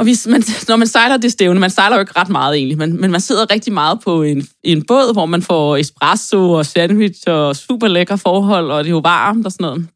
[0.01, 2.77] Og hvis man, når man sejler det stævne, man sejler jo ikke ret meget egentlig,
[2.77, 6.65] men, men man sidder rigtig meget på en, en båd, hvor man får espresso og
[6.65, 9.87] sandwich og super lækre forhold, og det er jo varmt og sådan noget.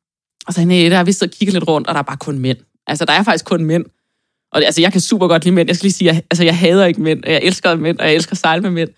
[0.48, 2.40] Og så hende, der vi sidder og kigger lidt rundt, og der er bare kun
[2.40, 2.58] mænd.
[2.88, 3.86] Altså, der er faktisk kun mænd.
[4.52, 5.70] Og det, altså, jeg kan super godt lide mænd.
[5.70, 8.06] Jeg skal lige sige, jeg, altså, jeg hader ikke mænd, og jeg elsker mænd, og
[8.06, 8.90] jeg elsker at sejle med mænd.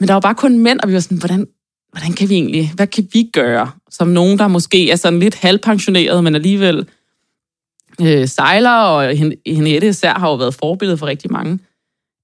[0.00, 1.46] Men der var bare kun mænd, og vi var sådan, hvordan,
[1.92, 5.34] hvordan kan vi egentlig, hvad kan vi gøre, som nogen, der måske er sådan lidt
[5.34, 6.86] halvpensioneret, men alligevel
[8.02, 11.58] øh, sejler, og Hen- Henriette især har jo været forbillede for rigtig mange.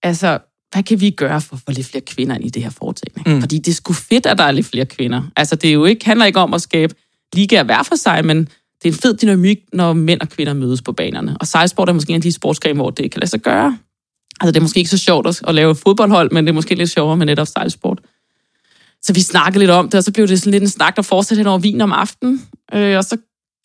[0.03, 0.39] Altså,
[0.73, 3.35] hvad kan vi gøre for at få lidt flere kvinder ind i det her foretagende?
[3.35, 3.41] Mm.
[3.41, 5.23] Fordi det er sgu fedt, at der er lidt flere kvinder.
[5.37, 6.95] Altså, det er jo ikke, handler ikke om at skabe
[7.35, 10.83] ligaer hver for sig, men det er en fed dynamik, når mænd og kvinder mødes
[10.83, 11.37] på banerne.
[11.41, 13.79] Og sejlsport er måske en af de sportsgrene, hvor det kan lade sig gøre.
[14.41, 16.75] Altså, det er måske ikke så sjovt at, at lave fodboldhold, men det er måske
[16.75, 18.01] lidt sjovere med netop sejlsport.
[19.03, 21.03] Så vi snakkede lidt om det, og så blev det sådan lidt en snak, der
[21.03, 22.47] fortsatte hen over vin om aftenen.
[22.75, 23.17] Øh, og så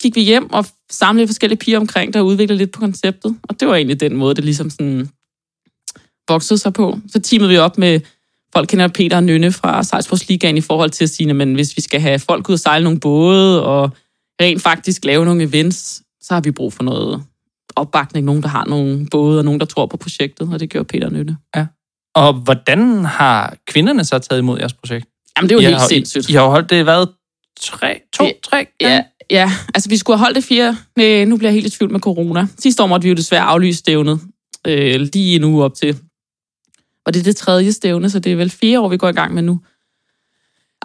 [0.02, 3.36] gik vi hjem og samlede forskellige piger omkring der og udviklede lidt på konceptet.
[3.42, 5.08] Og det var egentlig den måde, det ligesom sådan
[6.28, 6.98] voksede sig på.
[7.12, 8.00] Så teamede vi op med
[8.52, 11.82] folk kender Peter og Nynne fra Sejlsportsligaen i forhold til at sige, men hvis vi
[11.82, 13.90] skal have folk ud og sejle nogle både, og
[14.42, 17.22] rent faktisk lave nogle events, så har vi brug for noget
[17.76, 18.26] opbakning.
[18.26, 21.06] Nogen, der har nogle både, og nogen, der tror på projektet, og det gjorde Peter
[21.06, 21.36] og Nynne.
[21.56, 21.66] Ja.
[22.14, 25.06] Og hvordan har kvinderne så taget imod jeres projekt?
[25.36, 26.28] Jamen, det er jo I helt har, sindssygt.
[26.28, 27.06] I, I har holdt det, hvad?
[27.60, 28.00] Tre?
[28.12, 28.24] To?
[28.24, 28.66] Ja, tre?
[28.80, 30.76] Ja, ja, altså vi skulle have holdt det fire...
[30.96, 32.46] Nej, nu bliver jeg helt i tvivl med corona.
[32.58, 34.20] Sidste år måtte vi jo desværre aflyse stævnet.
[34.66, 35.98] Øh, lige en uge op til.
[37.04, 39.12] Og det er det tredje stævne, så det er vel fire år, vi går i
[39.12, 39.60] gang med nu.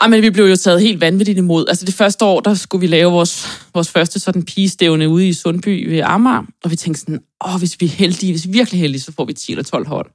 [0.01, 1.65] Ah, men vi blev jo taget helt vanvittigt imod.
[1.67, 5.33] Altså det første år, der skulle vi lave vores, vores første sådan pigestævne ude i
[5.33, 6.43] Sundby ved Amager.
[6.63, 9.11] Og vi tænkte sådan, åh, hvis vi er heldige, hvis vi er virkelig heldige, så
[9.11, 10.11] får vi 10 eller 12 hold.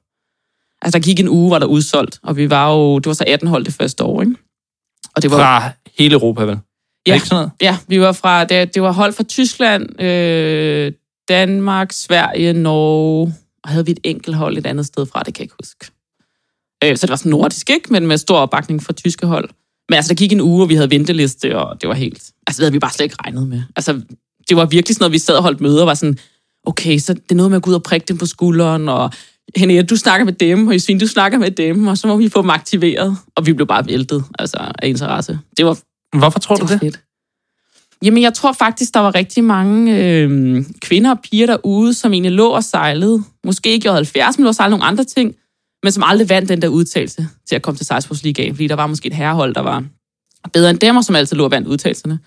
[0.81, 3.23] Altså der gik en uge, var der udsolgt, og vi var jo, det var så
[3.27, 4.35] 18 hold det første år, ikke?
[5.15, 6.59] Og det var, Fra hele Europa, vel?
[7.07, 7.13] Ja.
[7.13, 7.51] ikke sådan noget?
[7.61, 10.91] Ja, vi var fra, det, det var hold fra Tyskland, øh,
[11.29, 13.33] Danmark, Sverige, Norge,
[13.63, 15.91] og havde vi et enkelt hold et andet sted fra, det kan jeg ikke huske.
[16.83, 17.93] Øh, så det var sådan nordisk, ikke?
[17.93, 19.49] Men med stor opbakning fra tyske hold.
[19.89, 22.31] Men altså, der gik en uge, og vi havde venteliste, og det var helt...
[22.47, 23.61] Altså, det havde vi bare slet ikke regnet med.
[23.75, 24.01] Altså,
[24.49, 26.17] det var virkelig sådan noget, vi sad og holdt møder, og var sådan,
[26.65, 29.11] okay, så det er noget med at gå ud og prikke dem på skulderen, og
[29.55, 32.29] Henriette, du snakker med dem, og Josefine, du snakker med dem, og så må vi
[32.29, 33.17] få dem aktiveret.
[33.35, 35.39] Og vi blev bare væltet, altså, af interesse.
[35.57, 35.79] Det var
[36.17, 36.79] Hvorfor tror du var det?
[36.79, 36.99] Fedt.
[38.03, 42.31] Jamen, jeg tror faktisk, der var rigtig mange øh, kvinder og piger derude, som egentlig
[42.31, 43.23] lå og sejlede.
[43.43, 45.35] Måske ikke i 70, men lå og sejlede nogle andre ting,
[45.83, 48.87] men som aldrig vandt den der udtalelse til at komme til Sejlsportsligaen, fordi der var
[48.87, 49.83] måske et herrehold, der var
[50.53, 52.19] bedre end dem, og som altid lå og vandt udtalelserne.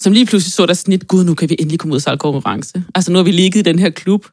[0.00, 2.18] Som lige pludselig så der snit, gud, nu kan vi endelig komme ud og sejle
[2.18, 2.84] konkurrence.
[2.94, 4.26] Altså, nu har vi ligget i den her klub,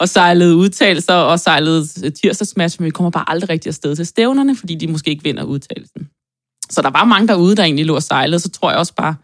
[0.00, 4.56] og sejlet udtalelser, og sejlet tirsdagsmatch, men vi kommer bare aldrig rigtig afsted til stævnerne,
[4.56, 6.08] fordi de måske ikke vinder udtalelsen.
[6.70, 9.14] Så der var mange derude, der egentlig lå og sejlede, så tror jeg også bare,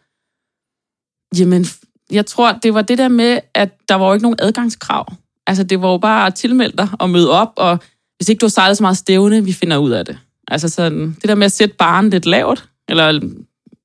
[1.38, 1.66] jamen,
[2.11, 5.12] jeg tror, det var det der med, at der var jo ikke nogen adgangskrav.
[5.46, 7.78] Altså, det var jo bare at tilmelde dig og møde op, og
[8.16, 10.18] hvis ikke du har sejlet så meget stævne, vi finder ud af det.
[10.48, 13.20] Altså sådan, det der med at sætte barnen lidt lavt, eller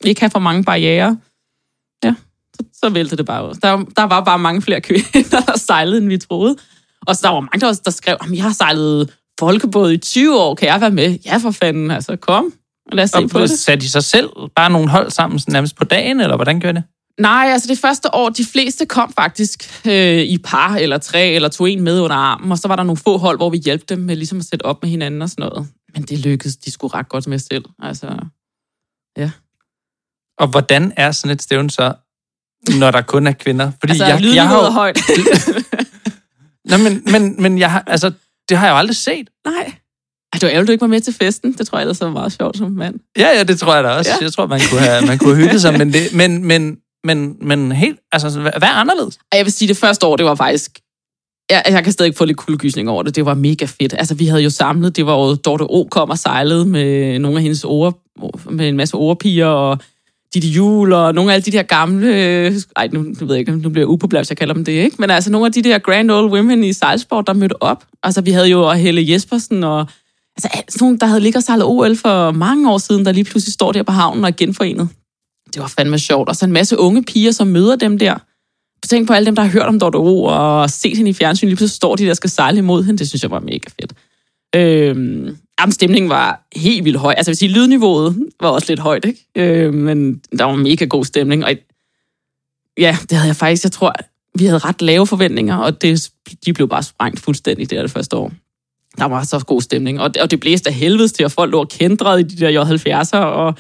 [0.03, 1.17] ikke have for mange barriere,
[2.03, 2.13] ja,
[2.55, 3.53] så, så væltede det bare ud.
[3.53, 6.55] Der, der var bare mange flere kvinder, der sejlede, end vi troede.
[7.07, 9.97] Og så der var mange, der, også, der skrev, at jeg har sejlet folkebåd i
[9.97, 11.19] 20 år, kan jeg være med?
[11.25, 12.53] Ja, for fanden, altså kom.
[12.91, 13.59] Lad os se på Og det.
[13.59, 16.71] satte de sig selv bare nogle hold sammen sådan nærmest på dagen, eller hvordan gør
[16.71, 16.83] det?
[17.19, 21.49] Nej, altså det første år, de fleste kom faktisk øh, i par, eller tre, eller
[21.49, 23.89] tog en med under armen, og så var der nogle få hold, hvor vi hjalp
[23.89, 25.67] dem med ligesom at sætte op med hinanden og sådan noget.
[25.93, 27.65] Men det lykkedes de skulle ret godt med selv.
[27.79, 28.07] Altså,
[30.39, 31.93] Og hvordan er sådan et stævn så,
[32.79, 33.71] når der kun er kvinder?
[33.79, 34.99] Fordi altså jeg, jeg har jo, højt.
[36.69, 38.11] Nå, men, men, men jeg har, altså,
[38.49, 39.29] det har jeg jo aldrig set.
[39.45, 39.73] Nej.
[40.33, 41.53] Ej, det var ærgerligt, du ikke var med til festen.
[41.53, 42.95] Det tror jeg ellers var meget sjovt som mand.
[43.17, 44.11] Ja, ja, det tror jeg da også.
[44.11, 44.25] Ja.
[44.25, 47.35] Jeg tror, man kunne have, man kunne have hygget sig, men, det, men, men, men,
[47.41, 49.15] men helt, altså, hvad hvad er anderledes?
[49.31, 50.79] Og jeg vil sige, det første år, det var faktisk...
[51.49, 53.15] Jeg, jeg kan stadig få lidt kuldegysning over det.
[53.15, 53.93] Det var mega fedt.
[53.97, 55.87] Altså, vi havde jo samlet, det var jo Dorte O.
[55.91, 57.99] kom og sejlede med nogle af hendes ord,
[58.49, 59.77] med en masse ordpiger, og
[60.33, 62.11] Ditte Jul, og nogle af alle de der gamle...
[62.75, 64.71] Ej, nu, nu ved jeg ikke, nu bliver jeg upopulær, hvis jeg kalder dem det,
[64.71, 64.95] ikke?
[64.99, 67.83] Men altså, nogle af de der grand old women i sejlsport, der mødte op.
[68.03, 69.87] Altså, vi havde jo Helle Jespersen, og
[70.45, 73.23] altså, sådan nogle, der havde ligget og sejlet OL for mange år siden, der lige
[73.23, 74.89] pludselig står der på havnen og er genforenet.
[75.53, 76.29] Det var fandme sjovt.
[76.29, 78.15] Og så en masse unge piger, som møder dem der.
[78.87, 81.47] Tænk på alle dem, der har hørt om Dorte O og set hende i fjernsyn,
[81.47, 82.99] lige pludselig står de der skal sejle imod hende.
[82.99, 83.93] Det synes jeg var mega fedt.
[84.55, 87.13] Øhm, jamen, stemningen var helt vildt høj.
[87.17, 89.25] Altså, jeg vil sige, lydniveauet var også lidt højt, ikke?
[89.35, 91.45] Øhm, men der var mega god stemning.
[91.45, 91.51] Og
[92.77, 93.93] ja, det havde jeg faktisk, jeg tror,
[94.35, 96.09] vi havde ret lave forventninger, og det,
[96.45, 98.31] de blev bare sprængt fuldstændig der det første år.
[98.97, 101.51] Der var så god stemning, og det, og det blæste af helvedes til, at folk
[101.51, 103.53] lå og kendrede i de der J70'er, og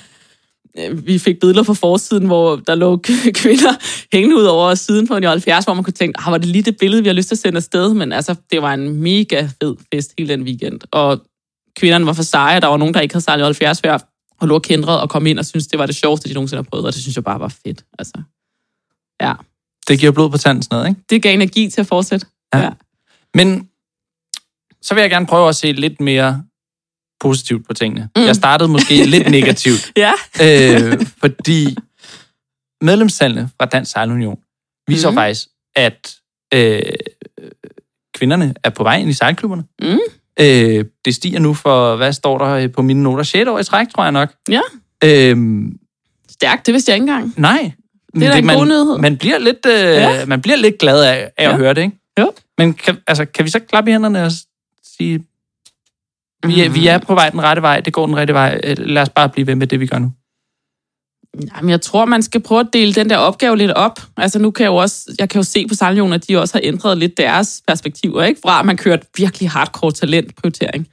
[0.77, 2.97] øh, vi fik billeder på forsiden, hvor der lå
[3.41, 3.73] kvinder
[4.13, 6.61] hængende ud over siden på en J70, hvor man kunne tænke, ah, var det lige
[6.61, 7.93] det billede, vi har lyst til at sende afsted?
[7.93, 10.79] Men altså, det var en mega fed fest hele den weekend.
[10.91, 11.21] Og
[11.77, 13.97] kvinderne var for seje, der var nogen, der ikke havde sejlet 70 før,
[14.39, 16.63] og lå og kendrede og kom ind og syntes, det var det sjoveste, de nogensinde
[16.63, 17.85] har prøvet, og det synes jeg bare var fedt.
[17.99, 18.21] Altså,
[19.21, 19.33] ja.
[19.87, 21.01] Det giver blod på tanden sådan noget, ikke?
[21.09, 22.25] Det gav energi til at fortsætte.
[22.53, 22.59] Ja.
[22.59, 22.69] ja.
[23.33, 23.69] Men
[24.81, 26.43] så vil jeg gerne prøve at se lidt mere
[27.19, 28.09] positivt på tingene.
[28.15, 28.21] Mm.
[28.23, 30.11] Jeg startede måske lidt negativt, Ja.
[30.41, 31.77] øh, fordi
[32.81, 34.39] medlemstallene fra Dansk Sejlunion
[34.87, 35.15] viser mm.
[35.15, 36.15] faktisk, at
[36.53, 36.81] øh,
[38.15, 39.63] kvinderne er på vej ind i sejlklubberne.
[39.81, 39.99] Mm.
[40.39, 43.23] Øh, det stiger nu for, hvad står der på mine noter?
[43.23, 44.33] 6 år i træk, tror jeg nok.
[44.49, 44.61] Ja.
[45.03, 45.77] Øhm,
[46.29, 47.33] Stærkt, det vidste jeg ikke engang.
[47.37, 47.71] nej.
[48.15, 48.97] Det er da en man, god nyhed.
[48.97, 50.25] Man bliver lidt, øh, ja.
[50.25, 51.49] man bliver lidt glad af, af Ja.
[51.51, 51.97] at høre det, ikke?
[52.19, 52.31] Jo.
[52.57, 54.31] Men kan, altså, kan vi så klappe i hænderne og
[55.01, 55.19] sige,
[56.47, 58.77] vi er, vi er på vej den rette vej, det går den rette vej, øh,
[58.77, 60.11] lad os bare blive ved med det, vi gør nu.
[61.55, 63.99] Jamen, jeg tror, man skal prøve at dele den der opgave lidt op.
[64.17, 66.53] Altså, nu kan jeg jo også, jeg kan jo se på Sejlunion, at de også
[66.53, 68.41] har ændret lidt deres perspektiver, ikke?
[68.43, 70.87] Fra at man kørte virkelig hardcore talentprioritering.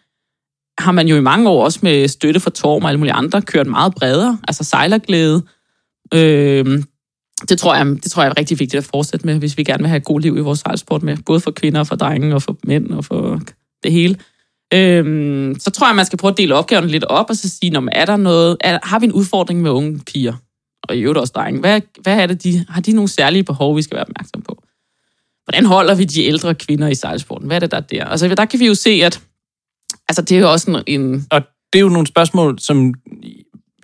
[0.78, 3.42] har man jo i mange år også med støtte fra Torm og alle mulige andre
[3.42, 5.42] kørt meget bredere, altså sejlerglæde.
[6.14, 6.82] Øh,
[7.48, 9.82] det tror, jeg, det tror jeg er rigtig vigtigt at fortsætte med, hvis vi gerne
[9.82, 12.34] vil have et godt liv i vores sejlsport med, både for kvinder og for drenge
[12.34, 13.40] og for mænd og for
[13.86, 14.16] det hele.
[14.74, 17.70] Øhm, så tror jeg, man skal prøve at dele opgaven lidt op og så sige,
[17.70, 20.34] når er der noget, er, har vi en udfordring med unge piger?
[20.82, 21.60] Og i øvrigt også drenge.
[21.60, 24.62] Hvad, hvad er det, de, har de nogle særlige behov, vi skal være opmærksom på?
[25.44, 27.46] Hvordan holder vi de ældre kvinder i sejlsporten?
[27.46, 28.04] Hvad er det, der er der?
[28.04, 29.20] Altså, der kan vi jo se, at
[30.08, 31.26] altså, det er jo også en, en...
[31.30, 32.94] Og det er jo nogle spørgsmål, som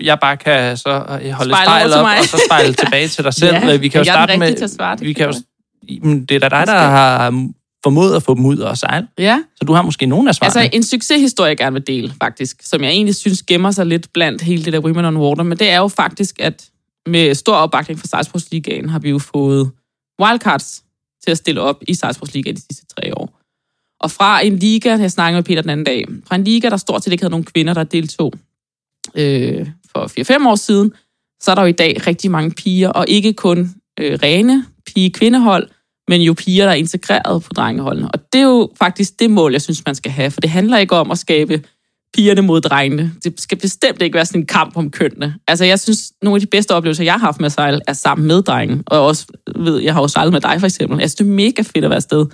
[0.00, 3.54] jeg bare kan så øh, holde spejl op, og så spejle tilbage til dig selv.
[3.54, 4.68] Ja, vi kan jo starte med...
[4.68, 5.34] svare, det vi kan jo,
[6.28, 7.30] det er da dig, der har
[7.84, 9.08] formået at få dem ud og sejle.
[9.18, 10.60] Ja, Så du har måske nogle af svarene.
[10.60, 14.12] altså en succeshistorie, jeg gerne vil dele, faktisk, som jeg egentlig synes gemmer sig lidt
[14.12, 16.68] blandt hele det der Women on Water, men det er jo faktisk, at
[17.06, 19.70] med stor opbakning fra Sejlsportsligaen har vi jo fået
[20.22, 20.82] wildcards
[21.24, 23.38] til at stille op i Sejlsportsligaen de sidste tre år.
[24.00, 26.76] Og fra en liga, jeg snakkede med Peter den anden dag, fra en liga, der
[26.76, 28.32] stort set ikke havde nogen kvinder, der deltog
[29.14, 29.66] øh,
[29.96, 30.92] for 4-5 år siden,
[31.40, 35.68] så er der jo i dag rigtig mange piger, og ikke kun øh, rene pige-kvindehold,
[36.08, 38.08] men jo piger, der er integreret på drengeholdene.
[38.14, 40.78] Og det er jo faktisk det mål, jeg synes, man skal have, for det handler
[40.78, 41.62] ikke om at skabe
[42.14, 43.12] pigerne mod drengene.
[43.24, 45.34] Det skal bestemt ikke være sådan en kamp om kønnene.
[45.48, 47.92] Altså, jeg synes, nogle af de bedste oplevelser, jeg har haft med at sejle, er
[47.92, 48.82] sammen med drengen.
[48.86, 50.98] Og også, ved, jeg har jo sejlet med dig, for eksempel.
[50.98, 52.26] Jeg synes, det er mega fedt at være afsted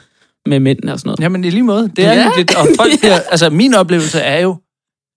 [0.46, 1.20] med mændene og sådan noget.
[1.20, 1.90] Jamen i lige måde.
[1.96, 2.30] Det er Ja.
[2.36, 4.56] lidt, og folk bliver, altså min oplevelse er jo,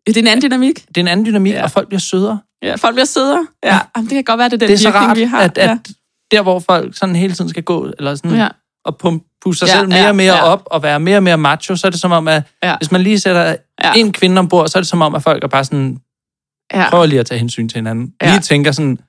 [0.08, 0.86] Det er en anden dynamik.
[0.88, 1.64] det er en anden dynamik, Ja.
[1.64, 2.40] og folk bliver sødere.
[2.64, 3.48] Ja, folk bliver sødere.
[3.64, 5.24] Ja, Jamen, det kan godt være, det er den det er så virkning, rart, vi
[5.24, 5.40] har.
[5.42, 5.78] at, ja.
[6.32, 8.48] Der hvor folk sådan hele tiden skal gå, eller sådan, Ja.
[8.86, 10.44] og pumpe pusse sig Ja, selv mere ja, og mere ja.
[10.44, 12.78] op, og være mere og mere macho, så er det som om, at Ja.
[12.78, 13.94] hvis man lige sætter Ja.
[13.94, 15.98] en kvinde ombord, så er det som om, at folk er bare sådan,
[16.74, 16.90] ja.
[16.90, 18.14] prøver lige at tage hensyn til hinanden.
[18.22, 18.30] Ja.
[18.32, 19.00] Lige tænker sådan,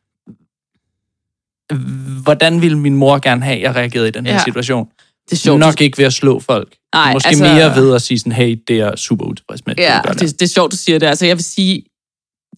[2.22, 4.42] hvordan ville min mor gerne have, at jeg reagerede i den her Ja.
[4.44, 4.88] situation?
[5.24, 5.60] Det er sjovt.
[5.60, 6.76] Nok ikke ved at slå folk.
[6.94, 9.74] Nej, Måske altså- mere ved at sige sådan, hey, det er super utilfreds med.
[9.78, 11.06] Ja, gør det, det er sjovt, du siger det.
[11.06, 11.84] Altså, jeg vil sige,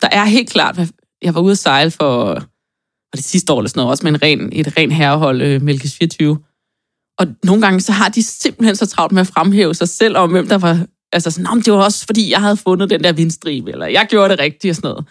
[0.02, 0.78] der er helt klart,
[1.22, 2.42] jeg var ude at sejle for,
[3.14, 5.62] var det sidste år eller sådan noget, også med en ren, et ren herrehold, øh,
[5.62, 6.38] Mælkes 24.
[7.18, 10.30] Og nogle gange, så har de simpelthen så travlt med at fremhæve sig selv om,
[10.30, 13.12] hvem der var, altså sådan, men det var også, fordi jeg havde fundet den der
[13.12, 15.04] vindstribe, eller jeg gjorde det rigtigt og sådan noget.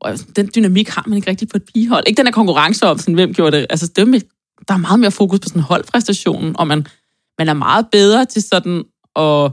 [0.00, 2.04] Og sådan, den dynamik har man ikke rigtig på et pigehold.
[2.06, 3.66] Ikke den der konkurrence om, sådan, hvem gjorde det.
[3.70, 4.20] Altså, det med,
[4.68, 6.86] der er meget mere fokus på sådan holdpræstationen, og man,
[7.38, 8.84] man er meget bedre til sådan
[9.16, 9.52] at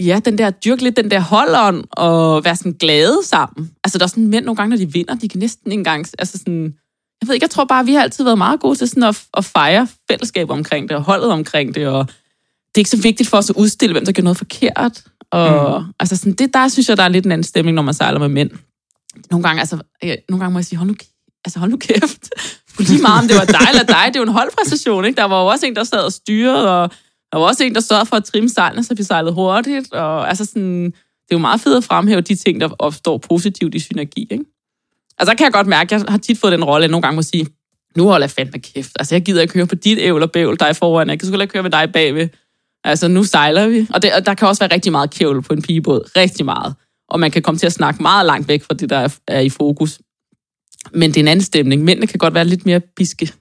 [0.00, 3.70] ja, den der, dyrke lidt den der holdånd og være sådan glade sammen.
[3.84, 6.06] Altså, der er sådan mænd nogle gange, når de vinder, de kan næsten ikke engang,
[6.18, 6.74] altså sådan,
[7.20, 9.22] jeg ved ikke, jeg tror bare, vi har altid været meget gode til sådan at,
[9.36, 13.28] at fejre fællesskab omkring det, og holdet omkring det, og det er ikke så vigtigt
[13.28, 15.02] for os at udstille, hvem der gør noget forkert.
[15.30, 15.86] Og mm.
[16.00, 18.18] altså sådan, det der synes jeg, der er lidt en anden stemning, når man sejler
[18.18, 18.50] med mænd.
[19.30, 20.94] Nogle gange, altså, jeg, nogle gange må jeg sige, hold nu,
[21.44, 22.28] altså, hold nu kæft.
[22.74, 25.16] For lige meget, om det var dig eller dig, det er jo en holdpræstation, ikke?
[25.16, 26.90] Der var jo også en, der sad og styrede, og
[27.32, 29.92] der var også en, der sørgede for at trimme sejlene, så vi sejlede hurtigt.
[29.92, 33.74] Og altså sådan, det er jo meget fedt at fremhæve de ting, der opstår positivt
[33.74, 34.44] i synergi, ikke?
[35.18, 37.02] Altså, der kan jeg godt mærke, jeg har tit fået den rolle, at jeg nogle
[37.02, 37.46] gange må sige,
[37.96, 38.92] nu holder jeg fandme kæft.
[38.98, 41.08] Altså, jeg gider ikke køre på dit ævl og bævl, dig foran.
[41.08, 42.28] Jeg kan sgu ikke køre med dig bagved.
[42.84, 43.86] Altså, nu sejler vi.
[43.94, 46.10] Og, det, og der kan også være rigtig meget kævl på en pigebåd.
[46.16, 46.74] Rigtig meget.
[47.08, 49.40] Og man kan komme til at snakke meget langt væk fra det, der er, er
[49.40, 50.00] i fokus.
[50.94, 51.84] Men det er en anden stemning.
[51.84, 53.32] Mændene kan godt være lidt mere biske.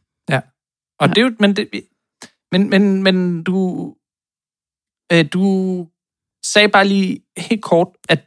[1.00, 1.68] Og det er jo, men, det,
[2.52, 3.88] men, men, men du,
[5.12, 5.88] øh, du
[6.44, 8.20] sagde bare lige helt kort, at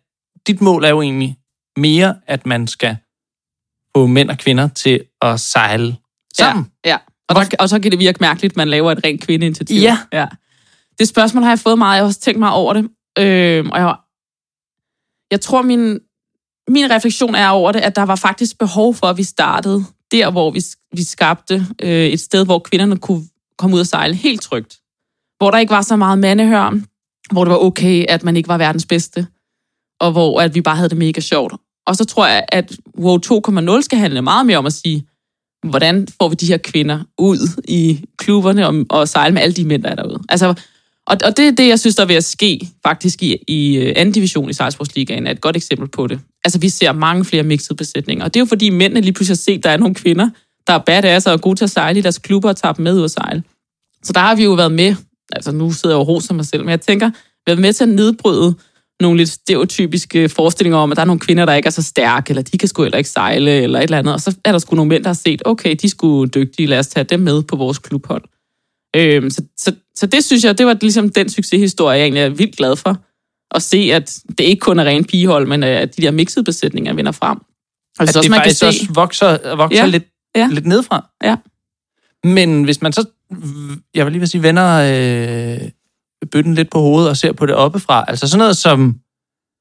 [0.47, 1.39] dit mål er jo egentlig
[1.77, 2.97] mere, at man skal
[3.97, 5.97] få mænd og kvinder til at sejle
[6.35, 6.73] sammen.
[6.85, 6.99] Ja, ja.
[7.29, 9.81] Og, der, og så kan det virke mærkeligt, at man laver et rent kvindeinitiativ.
[9.81, 9.99] Ja.
[10.13, 10.27] ja.
[10.99, 11.97] Det spørgsmål har jeg fået meget.
[11.97, 12.91] Jeg har også tænkt mig over det.
[13.19, 13.97] Øh, og jeg,
[15.31, 16.01] jeg tror, min,
[16.69, 20.31] min refleksion er over det, at der var faktisk behov for, at vi startede der,
[20.31, 23.29] hvor vi, vi skabte øh, et sted, hvor kvinderne kunne
[23.59, 24.79] komme ud og sejle helt trygt.
[25.39, 26.81] Hvor der ikke var så meget mandehør,
[27.33, 29.27] hvor det var okay, at man ikke var verdens bedste,
[30.01, 31.55] og hvor at vi bare havde det mega sjovt.
[31.87, 33.19] Og så tror jeg, at WoW
[33.77, 35.07] 2.0 skal handle meget mere om at sige,
[35.71, 39.65] hvordan får vi de her kvinder ud i klubberne og, og sejle med alle de
[39.65, 40.23] mænd, der er derude.
[40.29, 40.55] Altså,
[41.07, 43.77] og, og det er det, jeg synes, der er ved at ske faktisk i, i
[43.77, 46.21] øh, anden division i Sejlsportsligaen, er et godt eksempel på det.
[46.45, 49.37] Altså, vi ser mange flere mixede besætninger, og det er jo fordi mændene lige pludselig
[49.37, 50.31] har set, at der er nogle kvinder,
[50.67, 52.83] der er badass og er gode til at sejle i deres klubber og tager dem
[52.83, 53.43] med ud at sejle.
[54.03, 54.97] Så der har vi jo været med,
[55.33, 57.11] altså nu sidder jeg jo roser mig selv, men jeg tænker,
[57.47, 58.55] været med til at nedbryde
[59.01, 62.31] nogle lidt stereotypiske forestillinger om, at der er nogle kvinder, der ikke er så stærke,
[62.31, 64.15] eller de kan sgu heller ikke sejle, eller et eller andet.
[64.15, 66.79] Og så er der sgu nogle mænd, der har set, okay, de skulle dygtige, lad
[66.79, 68.25] os tage dem med på vores klubhold.
[68.97, 72.29] Øhm, så, så, så det synes jeg, det var ligesom den succeshistorie, jeg egentlig er
[72.29, 72.97] vildt glad for.
[73.55, 76.95] At se, at det ikke kun er ren pigehold, men at de der mixede besætninger
[76.95, 77.39] vinder frem.
[77.99, 79.87] Og jeg At det man faktisk også vokser, vokser ja.
[79.87, 80.05] lidt,
[80.37, 80.49] Ja.
[80.51, 81.07] lidt nedfra.
[81.25, 81.37] Ja.
[82.25, 83.05] Men hvis man så,
[83.95, 84.75] jeg vil lige vil sige, vender
[85.63, 85.69] øh,
[86.33, 88.97] bøtten lidt på hovedet og ser på det oppefra, altså sådan noget som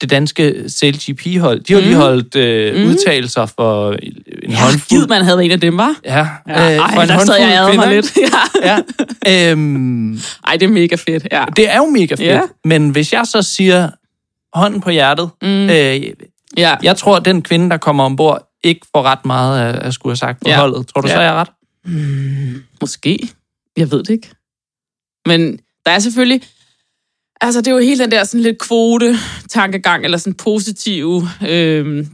[0.01, 1.85] det danske CLGP-hold, de har mm.
[1.87, 2.89] lige holdt øh, mm.
[2.89, 4.13] udtalelser for en
[4.49, 4.89] Ja, håndfuld...
[4.89, 5.95] gid man havde en af dem, var?
[6.05, 8.13] Ja, Ja, ej, for en der sad jeg ad mig lidt.
[8.63, 8.77] Ja.
[9.25, 9.51] Ja.
[9.51, 10.13] Øhm,
[10.47, 11.27] Ej, det er mega fedt.
[11.31, 11.45] Ja.
[11.55, 12.21] det er jo mega fedt.
[12.21, 12.41] Ja.
[12.65, 13.89] Men hvis jeg så siger
[14.53, 15.47] hånden på hjertet, Mm.
[15.69, 16.03] øh,
[16.57, 16.75] ja.
[16.83, 20.11] jeg tror, at den kvinde, der kommer ombord, ikke får ret meget af, at skulle
[20.11, 20.59] have sagt på Ja.
[20.59, 20.87] holdet.
[20.87, 21.19] Tror du så, Ja.
[21.19, 21.49] jeg er ret?
[22.81, 23.29] Måske.
[23.77, 24.29] Jeg ved det ikke.
[25.25, 26.41] Men der er selvfølgelig...
[27.41, 31.21] Altså, det er jo helt den der sådan lidt kvote-tankegang, eller sådan positiv...
[31.47, 32.05] Øh,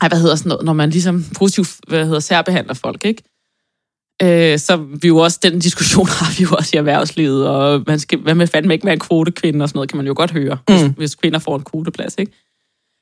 [0.00, 3.22] ej, hvad hedder sådan noget, når man ligesom positivt, hvad hedder, særbehandler folk, ikke?
[4.22, 7.98] Øh, så vi jo også, den diskussion har vi jo også i erhvervslivet, og man
[8.00, 10.30] skal, hvad med fandme ikke med en kvotekvinde og sådan noget, kan man jo godt
[10.30, 10.74] høre, mm.
[10.74, 12.32] hvis, hvis kvinder får en kvoteplads, ikke?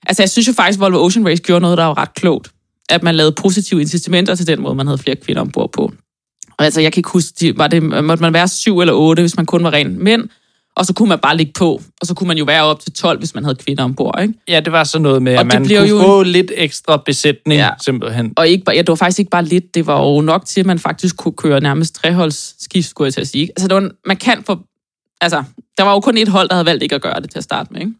[0.07, 2.53] Altså, jeg synes jo faktisk, at Volvo Ocean Race gjorde noget, der var ret klogt.
[2.89, 5.93] At man lavede positive incitamenter til den måde, man havde flere kvinder ombord på.
[6.59, 9.37] Altså, jeg kan ikke huske, de, var det, måtte man være syv eller otte, hvis
[9.37, 10.29] man kun var ren mænd,
[10.77, 12.93] og så kunne man bare ligge på, og så kunne man jo være op til
[12.93, 14.35] 12, hvis man havde kvinder ombord, ikke?
[14.49, 17.59] Ja, det var sådan noget med, Og at man kunne jo få lidt ekstra besætning,
[17.61, 17.71] Ja.
[17.85, 18.33] simpelthen.
[18.37, 20.61] Og ikke bare, ja, det var faktisk ikke bare lidt, det var jo nok til,
[20.61, 23.49] at man faktisk kunne køre nærmest treholdsskift, skulle jeg til at sige.
[23.49, 24.59] Altså, det var, en- man kan få,
[25.21, 25.43] altså,
[25.79, 27.45] der var jo kun et hold, der havde valgt ikke at gøre det til at
[27.45, 27.93] starte med, ikke?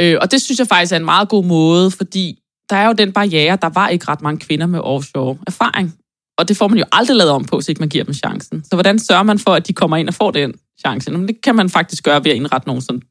[0.00, 2.38] Øh, og det synes jeg faktisk er en meget god måde, fordi
[2.72, 5.94] der er jo den barriere, der var ikke ret mange kvinder med offshore erfaring.
[6.38, 8.64] Og det får man jo aldrig lavet om på, hvis ikke man giver dem chancen.
[8.64, 11.10] Så hvordan sørger man for, at de kommer ind og får den chance?
[11.10, 13.02] Jamen, det kan man faktisk gøre ved at indrette nogle sådan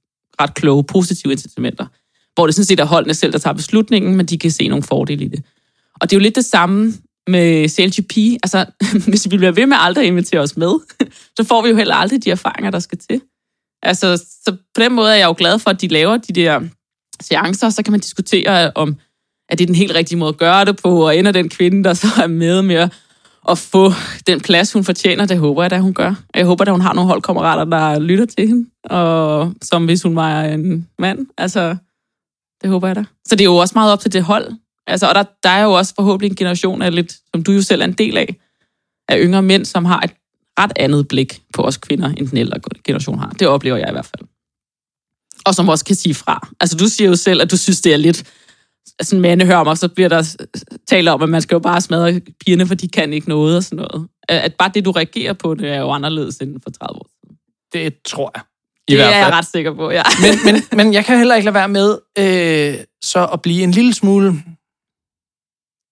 [0.41, 1.85] ret kloge, positive incitamenter.
[2.33, 4.83] Hvor det sådan set er holdene selv, der tager beslutningen, men de kan se nogle
[4.83, 5.43] fordele i det.
[6.01, 6.93] Og det er jo lidt det samme
[7.27, 8.17] med CLGP.
[8.43, 8.65] Altså,
[9.09, 10.73] hvis vi bliver ved med aldrig at invitere os med,
[11.37, 13.21] så får vi jo heller aldrig de erfaringer, der skal til.
[13.83, 16.61] Altså, så på den måde er jeg jo glad for, at de laver de der
[17.21, 18.97] seancer, så kan man diskutere om,
[19.51, 21.93] er det den helt rigtige måde at gøre det på, og ender den kvinde, der
[21.93, 22.93] så er med med at,
[23.49, 23.91] at få
[24.27, 26.13] den plads, hun fortjener, det håber jeg da, hun gør.
[26.35, 30.15] Jeg håber da, hun har nogle holdkammerater, der lytter til hende, og som hvis hun
[30.15, 31.27] var en mand.
[31.37, 31.75] Altså,
[32.61, 33.03] det håber jeg da.
[33.25, 34.51] Så det er jo også meget op til det hold.
[34.87, 37.61] Altså, og der, der er jo også forhåbentlig en generation af lidt, som du jo
[37.61, 38.35] selv er en del af,
[39.07, 40.11] af yngre mænd, som har et
[40.59, 43.29] ret andet blik på os kvinder, end den ældre generation har.
[43.29, 44.27] Det oplever jeg i hvert fald.
[45.45, 46.47] Og som også kan sige fra.
[46.59, 48.23] Altså, du siger jo selv, at du synes, det er lidt
[49.01, 50.35] sådan mandehørm, og så bliver der
[50.87, 53.63] talt om, at man skal jo bare smadre pigerne, for de kan ikke noget og
[53.63, 54.07] sådan noget.
[54.29, 57.37] At bare det, du reagerer på, det er jo anderledes end for 30 år siden.
[57.73, 58.43] Det tror jeg.
[58.87, 60.03] I Det hvert er jeg ret sikker på, ja.
[60.21, 63.71] men, men, men jeg kan heller ikke lade være med øh, så at blive en
[63.71, 64.33] lille smule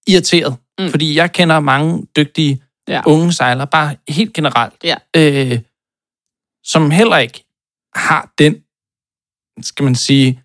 [0.07, 0.55] irriteret.
[0.79, 0.89] Mm.
[0.89, 3.01] Fordi jeg kender mange dygtige ja.
[3.05, 4.95] unge sejlere, bare helt generelt, Ja.
[5.15, 5.59] øh,
[6.63, 7.45] som heller ikke
[7.95, 8.63] har den,
[9.61, 10.43] skal man sige,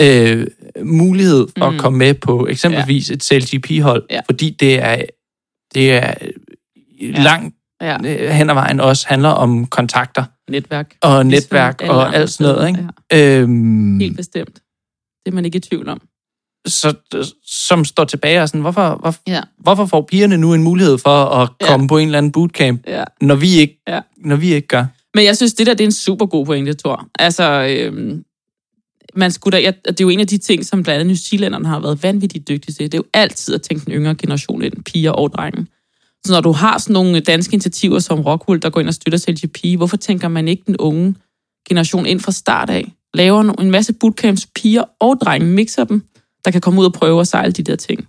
[0.00, 0.46] øh,
[0.82, 1.74] mulighed for Mm.
[1.74, 3.14] at komme med på eksempelvis ja.
[3.14, 4.20] et CLGP-hold, Ja.
[4.26, 5.02] fordi det er,
[5.74, 6.14] det er
[7.00, 7.22] ja.
[7.22, 7.96] langt ja.
[8.04, 10.94] øh, hen ad vejen også handler om kontakter Netværk.
[11.02, 12.68] og Ligesom netværk og alt sådan noget.
[13.12, 13.38] Ikke?
[13.40, 14.54] Øhm, Helt bestemt.
[15.24, 16.00] Det er man ikke i tvivl om.
[16.66, 16.94] så,
[17.46, 19.40] som står tilbage og sådan, hvorfor, hvor, Ja.
[19.58, 21.66] hvorfor får pigerne nu en mulighed for at Ja.
[21.66, 23.04] komme på en eller anden bootcamp, Ja.
[23.20, 24.00] når vi ikke, Ja.
[24.16, 24.84] når vi ikke gør?
[25.14, 27.06] Men jeg synes, det der det er en super god pointe, Thor.
[27.18, 28.22] Altså, øhm,
[29.14, 31.16] man skulle da, jeg, det er jo en af de ting, som blandt andet New
[31.16, 32.92] Zealanderne har været vanvittigt dygtige til.
[32.92, 35.66] Det er jo altid at tænke den yngre generation ind, piger og drenge.
[36.24, 39.18] Så når du har sådan nogle danske initiativer som Rockwool, der går ind og støtter
[39.18, 41.14] CLGP, hvorfor tænker man ikke den unge
[41.68, 42.92] generation ind fra start af?
[43.14, 46.02] Laver en masse bootcamps, piger og drenge, mixer dem,
[46.44, 48.08] der kan komme ud og prøve at sejle de der ting.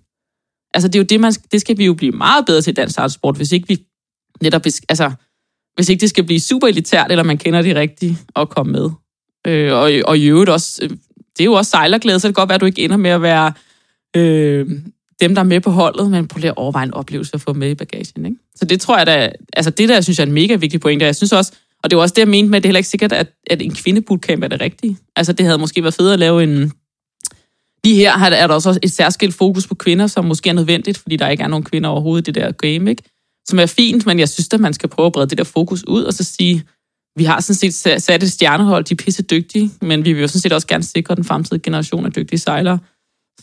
[0.73, 2.73] Altså, det er jo det, man, det skal vi jo blive meget bedre til i
[2.73, 3.85] dansk sport, hvis ikke vi
[4.41, 5.11] netop, altså,
[5.75, 8.89] hvis ikke det skal blive super elitært, eller man kender de rigtige og komme med.
[9.47, 10.89] Øh, og, og i øvrigt også, øh,
[11.37, 13.09] det er jo også sejlerglæde, så det kan godt være, at du ikke ender med
[13.09, 13.53] at være
[14.15, 14.69] øh,
[15.21, 17.53] dem, der er med på holdet, men prøv lige at overveje en oplevelse at få
[17.53, 18.25] med i bagagen.
[18.25, 18.37] Ikke?
[18.55, 21.05] Så det tror jeg da, altså det der, synes jeg er en mega vigtig pointe.
[21.05, 21.51] Jeg synes også,
[21.83, 23.27] og det var også det, jeg mente med, at det er heller ikke sikkert, at,
[23.47, 24.97] at en kvindebootcamp er det rigtige.
[25.15, 26.71] Altså det havde måske været fedt at lave en...
[27.85, 30.97] Lige her har- er der også et særskilt fokus på kvinder, som måske er nødvendigt,
[30.97, 33.03] fordi der ikke er nogen kvinder overhovedet i det der game, ikke?
[33.47, 35.83] Som er fint, men jeg synes, at man skal prøve at brede det der fokus
[35.87, 36.63] ud, og så sige,
[37.17, 40.21] vi har sådan set sa- sat et stjernehold, de er pisse dygtige, men vi vil
[40.21, 42.79] jo sådan set også gerne sikre den fremtidige generation af dygtige sejlere.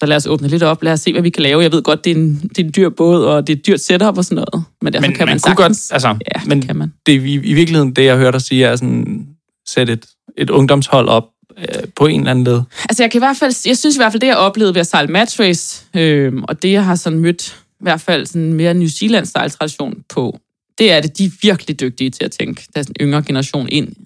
[0.00, 1.62] Så lad os åbne lidt op, lad os se, hvad vi kan lave.
[1.62, 3.66] Jeg ved godt, det er en, det er en dyr båd, og det er et
[3.66, 5.56] dyrt setup og sådan noget, men derfor Men kan man, man sagtens...
[5.56, 6.92] godt, altså, ja, men det kan man.
[7.06, 9.26] det i, i virkeligheden det, jeg hørte dig sige, er sådan,
[9.68, 10.06] sætte et,
[10.38, 11.24] et ungdomshold op
[11.58, 11.64] øh,
[11.96, 12.62] på en eller anden led.
[12.88, 14.80] Altså, jeg kan i hvert fald, jeg synes i hvert fald, det jeg oplevede ved
[14.80, 18.52] at sejle match race, øh, og det jeg har sådan mødt, i hvert fald sådan
[18.52, 20.40] mere New Zealand tradition på,
[20.80, 23.96] det er, at de er virkelig dygtige til at tænke deres yngre generation ind,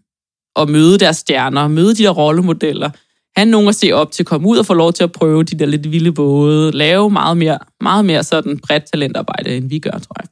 [0.57, 2.91] og møde deres stjerner, møde de der rollemodeller,
[3.37, 5.59] have nogen at se op til, komme ud og få lov til at prøve de
[5.59, 9.91] der lidt vilde både, lave meget mere, meget mere sådan bredt talentarbejde, end vi gør,
[9.91, 10.29] tror jeg.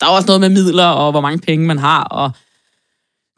[0.00, 2.30] Der er også noget med midler, og hvor mange penge man har, og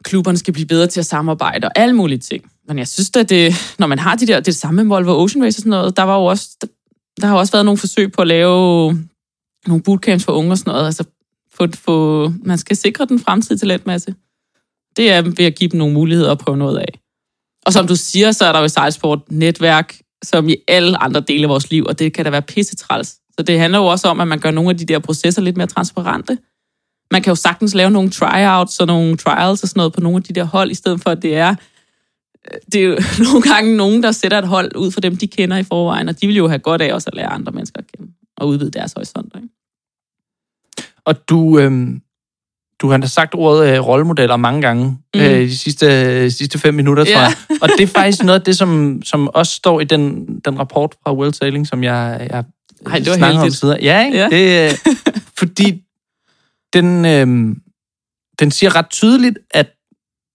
[0.03, 2.51] klubberne skal blive bedre til at samarbejde, og alle mulige ting.
[2.67, 5.23] men jeg synes at det, når man har de der, det, det samme med Volvo
[5.23, 6.67] Ocean Race og sådan noget, der var jo også, der,
[7.21, 8.91] der har også været nogle forsøg på at lave
[9.67, 11.03] nogle bootcamps for unge og sådan noget, altså
[11.59, 14.15] få, få, man skal sikre den fremtidige talentmasse.
[14.97, 16.99] Det er ved at give dem nogle muligheder at prøve noget af.
[17.65, 21.19] Og som du siger, så er der jo i sejlsport netværk, som i alle andre
[21.19, 23.09] dele af vores liv, og det kan da være pissetræls.
[23.09, 25.57] Så det handler jo også om, at man gør nogle af de der processer lidt
[25.57, 26.37] mere transparente.
[27.11, 30.17] Man kan jo sagtens lave nogle tryouts og nogle trials og sådan noget på nogle
[30.17, 31.55] af de der hold, i stedet for at det er
[32.71, 32.97] det er jo
[33.27, 36.21] nogle gange nogen, der sætter et hold ud for dem, de kender i forvejen, og
[36.21, 38.71] de vil jo have godt af også at lære andre mennesker at kende og udvide
[38.71, 39.33] deres horisont.
[39.35, 39.47] Ikke?
[41.09, 41.71] Og du, øh,
[42.81, 44.85] du har da sagt ordet øh, rollemodeller mange gange
[45.15, 45.19] mm.
[45.19, 47.31] øh, de sidste, sidste fem minutter, tror yeah.
[47.49, 47.57] jeg.
[47.61, 50.95] Og det er faktisk noget af det, som, som også står i den, den rapport
[51.03, 52.43] fra World Sailing, som jeg, jeg
[52.85, 53.63] Ej, det var heldigt.
[53.63, 54.17] om Ja, ikke?
[54.17, 54.29] Ja.
[54.29, 54.93] Det, øh,
[55.39, 55.83] fordi
[56.73, 57.55] den, øh,
[58.39, 59.67] den siger ret tydeligt, at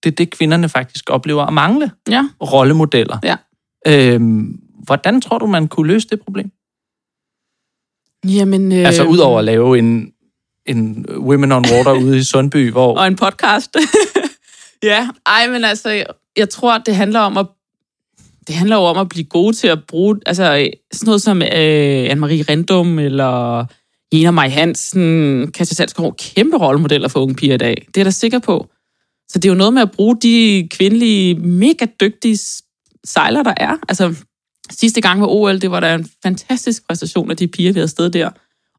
[0.03, 1.91] det er det, kvinderne faktisk oplever at mangle.
[2.09, 2.29] Ja.
[2.41, 3.17] Rollemodeller.
[3.23, 3.35] Ja.
[3.87, 6.51] Øhm, hvordan tror du, man kunne løse det problem?
[8.25, 8.85] Jamen, øh...
[8.85, 10.11] Altså udover at lave en,
[10.65, 12.97] en Women on Water ude i Sundby, hvor...
[12.97, 13.77] Og en podcast.
[14.83, 16.03] ja, ej, men altså,
[16.37, 17.45] jeg tror, det handler om at
[18.47, 20.43] det handler jo om at blive gode til at bruge, altså
[20.93, 23.65] sådan noget som øh, Anne-Marie Rendum, eller
[24.13, 27.75] Jena Maj Hansen, Katja Salskov, kæmpe rollemodeller for unge piger i dag.
[27.87, 28.69] Det er jeg da sikker på.
[29.29, 32.39] Så det er jo noget med at bruge de kvindelige, mega dygtige
[33.03, 33.77] sejlere, der er.
[33.89, 34.15] Altså,
[34.71, 37.87] sidste gang var OL, det var der en fantastisk præstation af de piger, vi havde
[37.87, 38.29] sted der.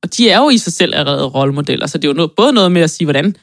[0.03, 2.53] Og de er jo i sig selv allerede rollemodeller, så det er jo noget, både
[2.53, 3.37] noget med at sige, hvordan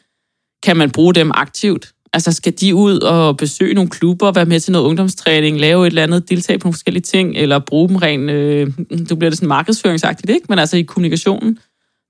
[0.64, 1.94] kan man bruge dem aktivt?
[2.14, 5.92] Altså, skal de ud og besøge nogle klubber, være med til noget ungdomstræning, lave et
[5.92, 8.72] eller andet, deltage på nogle forskellige ting, eller bruge dem rent, øh,
[9.10, 10.46] du bliver det sådan markedsføringsagtigt, ikke?
[10.50, 11.60] Men altså i kommunikationen,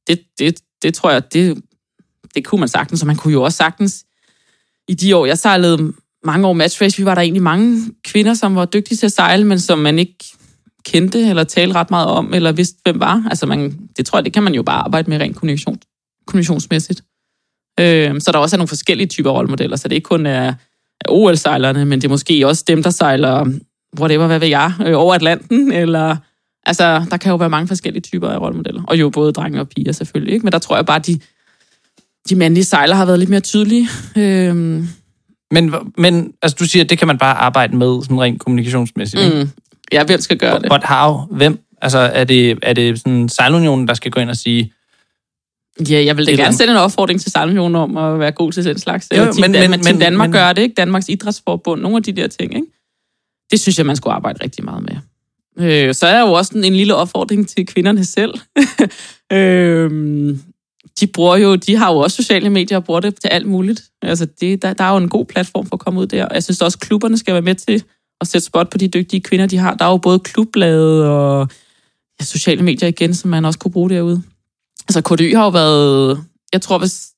[0.08, 1.64] det, det, det tror jeg, det,
[2.36, 4.06] det kunne man sagtens, så man kunne jo også sagtens
[4.88, 8.56] i de år, jeg sejlede mange år matchrace, vi var der egentlig mange kvinder, som
[8.56, 10.16] var dygtige til at sejle, men som man ikke
[10.86, 13.24] kendte eller talte ret meget om, eller vidste, hvem var.
[13.30, 15.80] Altså, man, det tror jeg, det kan man jo bare arbejde med rent kommunikation,
[16.28, 17.04] kommunikationsmæssigt.
[17.80, 20.54] Øh, så der også er nogle forskellige typer rollemodeller, så det ikke kun er,
[21.02, 23.46] er OL-sejlerne, men det er måske også dem, der sejler,
[24.00, 26.18] whatever, hvad ved jeg, øh, over Atlanten, eller...
[26.66, 28.84] Altså, der kan jo være mange forskellige typer af rollemodeller.
[28.88, 30.44] Og jo både drenge og piger selvfølgelig, ikke?
[30.44, 31.20] Men der tror jeg bare, de,
[32.30, 33.90] de mandlige sejlere har været lidt mere tydelige.
[34.18, 34.88] Øhm.
[35.52, 39.36] Men, men altså, du siger, at det kan man bare arbejde med sådan rent kommunikationsmæssigt.
[39.36, 39.50] Mm.
[39.94, 40.70] Ja, hvem skal gøre det?
[40.70, 41.20] But how?
[41.32, 41.60] Hvem?
[41.82, 44.74] Altså, er det, er det sådan sejlunionen, der skal gå ind og sige...
[45.90, 48.66] Ja, jeg vil da gerne sende en opfordring til sejlunionen om at være god til
[48.66, 49.08] den slags.
[49.18, 50.76] Jo, men, men, men, Team Danmark men, gør det, ikke?
[50.76, 52.68] Danmarks Idrætsforbund, nogle af de der ting, ikke?
[53.52, 54.96] Det synes jeg, man skulle arbejde rigtig meget med.
[55.58, 58.34] Øh, så er der jo også en, en lille opfordring til kvinderne selv.
[59.34, 59.92] øh,
[61.00, 63.84] de bruger jo, de har jo også sociale medier og bruger det til alt muligt.
[64.02, 66.28] Altså det, der, der er jo en god platform for at komme ud der.
[66.34, 67.84] Jeg synes også, klubberne skal være med til
[68.24, 69.74] at sætte spot på de dygtige kvinder, de har.
[69.74, 71.48] Der er jo både klubblade og
[72.20, 74.24] ja, sociale medier igen, som man også kunne bruge derude.
[74.90, 77.10] Altså KDY har jo været, jeg tror, hvis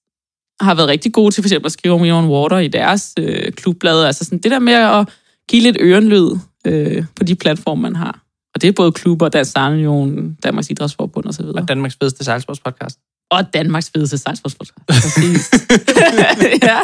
[0.59, 3.51] har været rigtig gode til for eksempel at skrive om on Water i deres øh,
[3.51, 4.07] klubblade.
[4.07, 5.09] Altså sådan det der med at
[5.49, 6.29] give lidt ørenlyd
[6.67, 8.21] øh, på de platforme, man har.
[8.55, 11.45] Og det er både klubber, Dansk Sejlunion, Danmarks Idrætsforbund osv.
[11.45, 12.99] Og Danmarks bedste sejlsportspodcast.
[13.31, 14.85] Og Danmarks fedeste sejlsportspodcast.
[14.87, 15.51] Præcis.
[16.69, 16.79] ja.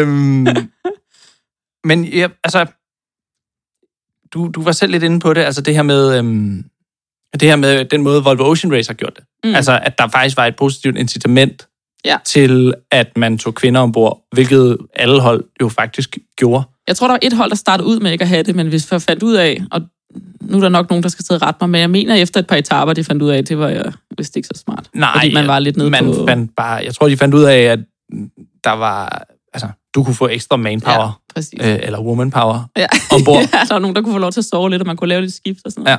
[0.00, 0.46] øhm,
[1.84, 2.66] men ja, altså,
[4.34, 6.64] du, du var selv lidt inde på det, altså det her med, øhm,
[7.40, 9.24] det her med den måde, Volvo Ocean Race har gjort det.
[9.44, 9.54] Mm.
[9.54, 11.68] Altså, at der faktisk var et positivt incitament
[12.04, 12.16] ja.
[12.24, 16.64] til, at man tog kvinder ombord, hvilket alle hold jo faktisk gjorde.
[16.88, 18.68] Jeg tror, der var et hold, der startede ud med ikke at have det, men
[18.68, 19.82] hvis vi fandt ud af, og
[20.40, 22.46] nu er der nok nogen, der skal sidde ret mig, men jeg mener, efter et
[22.46, 24.90] par etaper, de fandt ud af, at det var jeg vist ikke så smart.
[24.94, 26.26] Nej, fordi man var lidt nede man på...
[26.28, 27.78] fandt bare, jeg tror, de fandt ud af, at
[28.64, 32.86] der var, altså, du kunne få ekstra manpower, ja, øh, eller womanpower ja.
[33.10, 33.42] ombord.
[33.52, 35.08] ja, der var nogen, der kunne få lov til at sove lidt, og man kunne
[35.08, 35.98] lave lidt skift og sådan noget.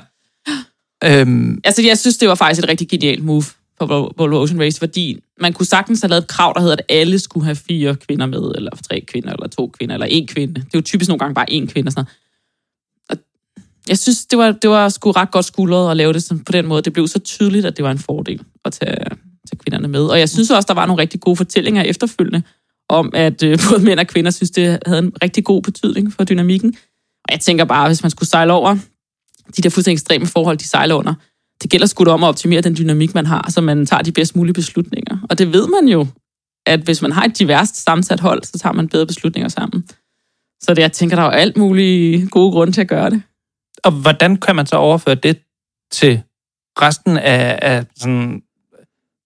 [1.03, 1.21] Ja.
[1.21, 3.43] Øhm, altså, jeg synes, det var faktisk et rigtig genialt move
[3.79, 6.85] på Volvo Ocean Race, fordi man kunne sagtens have lavet et krav, der hedder, at
[6.89, 10.53] alle skulle have fire kvinder med, eller tre kvinder, eller to kvinder, eller en kvinde.
[10.53, 12.15] Det er jo typisk nogle gange bare en kvinde og sådan noget
[13.87, 16.51] jeg synes, det var, det var sgu ret godt skuldret at lave det sådan, på
[16.51, 16.81] den måde.
[16.81, 18.95] Det blev så tydeligt, at det var en fordel at tage,
[19.49, 20.05] tage kvinderne med.
[20.05, 22.43] Og jeg synes også, der var nogle rigtig gode fortællinger efterfølgende,
[22.89, 26.23] om at øh, både mænd og kvinder synes, det havde en rigtig god betydning for
[26.23, 26.75] dynamikken.
[27.25, 28.77] Og jeg tænker bare, hvis man skulle sejle over
[29.57, 31.13] de der fuldstændig ekstreme forhold, de sejler under,
[31.61, 34.35] det gælder sgu om at optimere den dynamik, man har, så man tager de bedst
[34.35, 35.17] mulige beslutninger.
[35.29, 36.07] Og det ved man jo,
[36.65, 39.85] at hvis man har et diverst sammensat hold, så tager man bedre beslutninger sammen.
[40.61, 43.21] Så det, jeg tænker, der er jo alt mulige gode grunde til at gøre det
[43.85, 45.41] og hvordan kan man så overføre det
[45.91, 46.21] til
[46.81, 48.41] resten af, af sådan,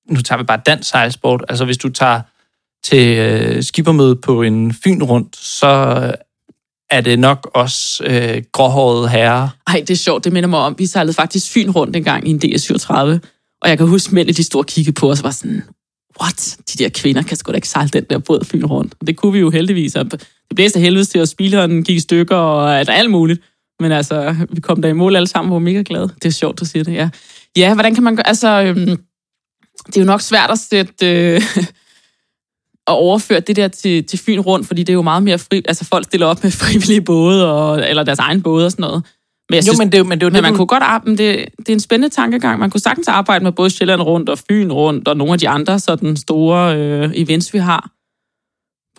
[0.09, 2.21] nu tager vi bare dansk sejlsport, altså hvis du tager
[2.83, 5.67] til øh, skibermøde på en Fyn rundt, så
[6.89, 9.49] er det nok også øh, gråhårede herrer.
[9.67, 10.75] Ej, det er sjovt, det minder mig om.
[10.77, 12.93] Vi sejlede faktisk Fyn rundt en gang i en DS37,
[13.61, 15.63] og jeg kan huske, mændene de store kiggede på os og var sådan,
[16.21, 16.57] what?
[16.73, 18.95] De der kvinder kan sgu da ikke sejle den der båd Fyn rundt.
[19.01, 19.95] Og det kunne vi jo heldigvis.
[19.95, 20.21] Og det
[20.55, 23.41] blæste helvedes til, og spileren gik i stykker og altså, alt muligt.
[23.79, 26.09] Men altså, vi kom der i mål alle sammen, var mega glade.
[26.15, 27.09] Det er sjovt, at sige det, ja.
[27.57, 28.27] Ja, hvordan kan man gøre?
[28.27, 28.97] Altså, øhm,
[29.87, 31.05] det er jo nok svært at sætte...
[31.05, 31.41] Øh,
[32.89, 35.61] at overføre det der til, til Fyn rundt, fordi det er jo meget mere fri...
[35.67, 39.03] Altså, folk stiller op med frivillige både, og, eller deres egen både og sådan noget.
[39.49, 41.69] Men jeg synes, jo, men det, men det men man kunne godt arbejde, det, det
[41.69, 42.59] er en spændende tankegang.
[42.59, 45.49] Man kunne sagtens arbejde med både Sjælland rundt og Fyn rundt, og nogle af de
[45.49, 47.91] andre sådan store øh, events, vi har.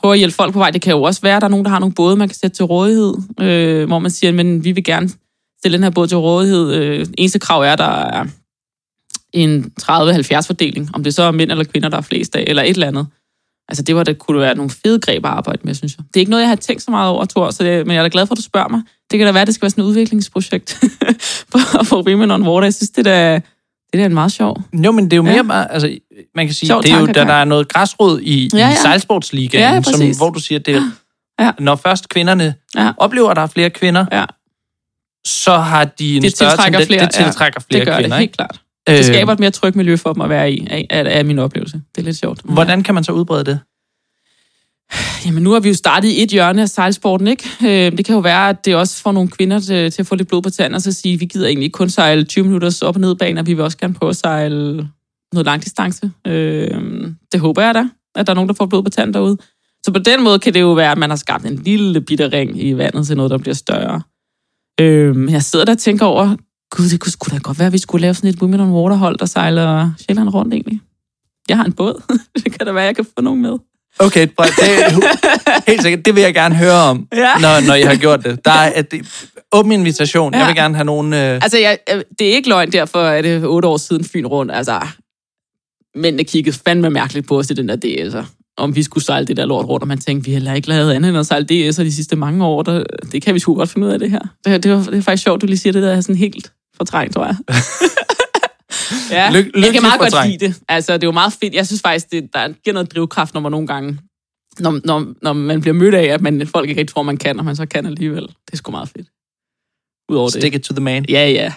[0.01, 0.70] Prøve at hjælpe folk på vej.
[0.70, 2.36] Det kan jo også være, at der er nogen, der har nogle både, man kan
[2.36, 5.09] sætte til rådighed, øh, hvor man siger, men vi vil gerne
[5.59, 6.74] stille den her båd til rådighed.
[6.74, 8.24] Øh, eneste krav er, der er
[9.32, 12.62] en 30-70 fordeling, om det så er mænd eller kvinder, der er flest af, eller
[12.62, 13.07] et eller andet.
[13.71, 16.05] Altså det var det kunne være nogle fede greb at arbejde med, synes jeg.
[16.09, 17.99] Det er ikke noget, jeg har tænkt så meget over, Thor, så det, men jeg
[17.99, 18.83] er da glad for, at du spørger mig.
[19.11, 20.85] Det kan da være, at det skal være sådan et udviklingsprojekt
[21.53, 22.66] for, for Women on Water.
[22.66, 23.41] Jeg synes, det er da,
[23.93, 24.62] det er en meget sjov.
[24.73, 25.43] Jo, men det er jo mere ja.
[25.43, 25.99] bare, altså,
[26.35, 28.73] man kan sige, sjov det er jo, der, der er noget græsrod i, ja, ja.
[28.73, 30.91] i sejlsportsligaen, ja, som, hvor du siger, det er,
[31.41, 31.53] ja.
[31.59, 32.93] når først kvinderne ja.
[32.97, 34.25] oplever, at der er flere kvinder, ja.
[35.27, 38.16] så har de en det større tendens, flere, det tiltrækker flere det gør kvinder.
[38.16, 38.61] Det, helt klart.
[38.91, 39.05] Det øh.
[39.05, 41.80] skaber et mere trygt miljø for dem at være i, af, af, af min oplevelse.
[41.95, 42.41] Det er lidt sjovt.
[42.45, 43.59] Hvordan kan man så udbrede det?
[45.26, 47.49] Jamen, nu har vi jo startet i et hjørne af sejlsporten, ikke?
[47.62, 50.14] Øh, det kan jo være, at det også får nogle kvinder til, til at få
[50.14, 52.82] lidt blod på tanden, og så sige, vi gider egentlig ikke kun sejle 20 minutters
[52.82, 54.88] op- og nedbaner, vi vil også gerne prøve at sejle
[55.32, 56.11] noget langdistance.
[56.26, 56.80] Øh,
[57.32, 59.36] det håber jeg da, at der er nogen, der får blod på tanden derude.
[59.86, 62.28] Så på den måde kan det jo være, at man har skabt en lille bitte
[62.28, 64.03] ring i vandet til noget, der bliver større.
[64.80, 66.36] Øh, jeg sidder der og tænker over,
[66.71, 68.71] gud, det kunne sgu da godt være, at vi skulle lave sådan et Women on
[68.71, 70.81] Water-hold, der sejler Sjælland rundt egentlig.
[71.49, 72.03] Jeg har en båd.
[72.45, 73.59] det kan da være, at jeg kan få nogen med.
[73.99, 74.91] Okay, det er
[75.71, 76.05] helt sikkert.
[76.05, 77.33] Det vil jeg gerne høre om, ja.
[77.41, 78.45] når, når I har gjort det.
[78.45, 79.03] Der er et,
[79.53, 80.33] åben invitation.
[80.35, 80.39] Ja.
[80.39, 81.12] Jeg vil gerne have nogen...
[81.12, 81.18] Øh...
[81.18, 81.79] Altså, jeg,
[82.18, 84.53] det er ikke løgn, derfor er det otte år siden Fyn rundt.
[84.53, 84.81] Altså,
[85.95, 88.25] mændene kiggede fandme mærkeligt på os i den der DS'er.
[88.57, 90.93] Om vi skulle sejle det der lort rundt, og man tænkte, vi har ikke lavet
[90.93, 92.62] andet end at sejle DS'er de sidste mange år.
[92.62, 94.21] Der, det kan vi sgu godt finde ud af det her.
[94.45, 97.14] Det, det, var, det er faktisk sjovt, du lige siger det der sådan helt fortrængt,
[97.14, 97.37] tror jeg.
[99.16, 100.61] ja, Lyk, jeg kan meget godt lide det.
[100.68, 101.55] Altså, det er jo meget fedt.
[101.55, 103.99] Jeg synes faktisk, det, der giver noget drivkraft, når man nogle gange,
[104.59, 107.39] når, når, når man bliver mødt af, at man, folk ikke rigtig tror, man kan,
[107.39, 108.22] og man så kan alligevel.
[108.22, 109.09] Det er sgu meget fedt.
[110.09, 110.55] Udover Stick det.
[110.55, 111.05] it to the man.
[111.09, 111.53] Ja, ja.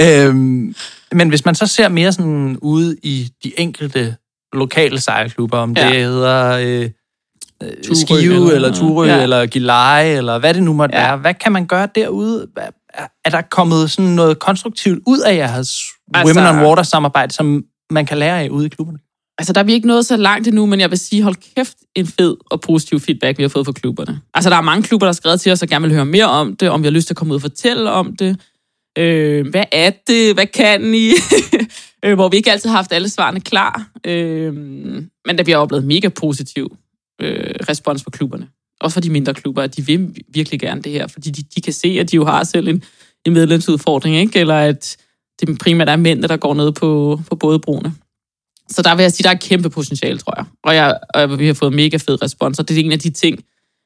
[0.26, 0.74] øhm,
[1.12, 4.16] men hvis man så ser mere sådan ude i de enkelte
[4.52, 5.88] lokale sejlklubber, om ja.
[5.88, 6.90] det hedder øh,
[7.86, 9.22] Ture, Skive, eller, eller Turø, ja.
[9.22, 11.06] eller Gilleleje, eller hvad det nu måtte ja.
[11.06, 12.46] være, hvad kan man gøre derude?
[13.24, 15.82] er der kommet sådan noget konstruktivt ud af jeres
[16.14, 18.98] altså, Women on Water samarbejde, som man kan lære af ude i klubberne?
[19.38, 21.76] Altså, der er vi ikke nået så langt endnu, men jeg vil sige, hold kæft,
[21.94, 24.20] en fed og positiv feedback, vi har fået fra klubberne.
[24.34, 26.26] Altså, der er mange klubber, der har skrevet til os, og gerne vil høre mere
[26.26, 28.40] om det, om vi har lyst til at komme ud og fortælle om det.
[28.98, 30.34] Øh, hvad er det?
[30.34, 31.12] Hvad kan I?
[32.04, 33.88] øh, hvor vi ikke altid har haft alle svarene klar.
[34.04, 34.54] Øh,
[35.26, 36.76] men der bliver oplevet mega positiv
[37.20, 38.48] øh, respons fra klubberne
[38.80, 41.60] også fra de mindre klubber, at de vil virkelig gerne det her, fordi de, de
[41.60, 42.82] kan se, at de jo har selv en,
[43.24, 44.40] en medlemsudfordring, ikke?
[44.40, 44.96] eller at
[45.40, 47.94] det primært er mænd, der går ned på, på både brugene.
[48.70, 50.44] Så der vil jeg sige, der er et kæmpe potentiale, tror jeg.
[50.64, 53.10] Og, jeg, og vi har fået mega fed respons, og det er en af de
[53.10, 53.44] ting,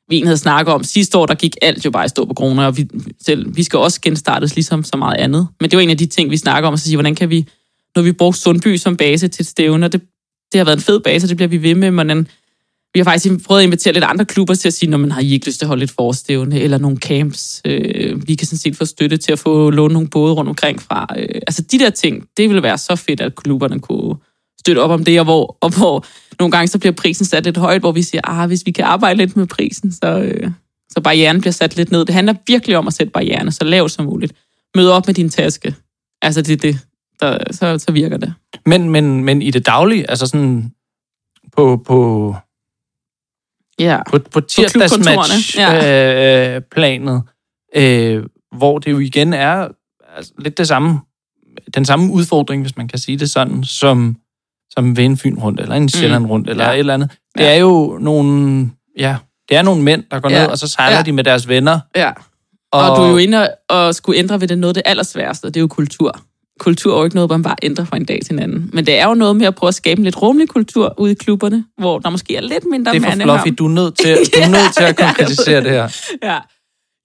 [0.09, 0.85] vi egentlig havde snakket om.
[0.85, 2.89] Sidste år, der gik alt jo bare i stå på kroner, og vi,
[3.27, 5.49] selv, vi skal også genstartes ligesom så meget andet.
[5.61, 7.49] Men det var en af de ting, vi snakker om, at sige, hvordan kan vi,
[7.97, 10.01] når vi bruger Sundby som base til et stævne, og det,
[10.53, 12.29] det har været en fed base, og det bliver vi ved med, men
[12.95, 15.21] vi har faktisk prøvet at invitere lidt andre klubber til at sige, når man har
[15.21, 17.63] I ikke lyst til at holde et forstævne, eller nogle camps.
[17.65, 20.83] Øh, vi kan sådan set få støtte til at få låne nogle både rundt omkring
[20.83, 21.07] fra.
[21.19, 24.17] Øh, altså de der ting, det ville være så fedt, at klubberne kunne
[24.61, 26.07] støtte op om det, og hvor, og hvor
[26.39, 28.85] nogle gange så bliver prisen sat lidt højt, hvor vi siger, ah, hvis vi kan
[28.85, 30.51] arbejde lidt med prisen, så, øh,
[30.91, 32.05] så barrieren bliver sat lidt ned.
[32.05, 34.33] Det handler virkelig om at sætte barrieren så lavt som muligt.
[34.77, 35.75] Mød op med din taske.
[36.23, 36.79] Altså det er det,
[37.21, 38.35] der, så, så virker det.
[38.67, 40.73] Men, men, men i det daglige, altså sådan
[41.57, 42.35] på, på
[43.83, 43.99] ja.
[44.11, 46.57] på, på tirsdagsmatch-planet, ja.
[46.57, 48.25] øh, øh,
[48.57, 49.69] hvor det jo igen er
[50.17, 51.01] altså, lidt det samme,
[51.75, 54.17] den samme udfordring, hvis man kan sige det sådan, som,
[54.71, 56.51] som ved en Fyn rundt, eller en Sjælland rundt, mm.
[56.51, 56.73] eller ja.
[56.73, 57.11] et eller andet.
[57.39, 57.55] Det ja.
[57.55, 59.17] er jo nogle, ja,
[59.49, 60.43] det er nogle mænd, der går ja.
[60.43, 61.03] ned, og så sejler ja.
[61.03, 61.81] de med deres venner.
[61.97, 62.13] Ja.
[62.73, 65.47] Og, og du er jo inde og skulle ændre ved det noget af det allersværeste,
[65.47, 66.21] det er jo kultur
[66.61, 68.71] kultur er jo ikke noget, man bare ændrer fra en dag til en anden.
[68.73, 71.13] Men det er jo noget med at prøve at skabe en lidt rummelig kultur ude
[71.13, 73.49] i klubberne, hvor der måske er lidt mindre Det er for fluffy.
[73.59, 75.89] Du er nødt til, du er nødt til at konkretisere det her.
[76.23, 76.39] Ja.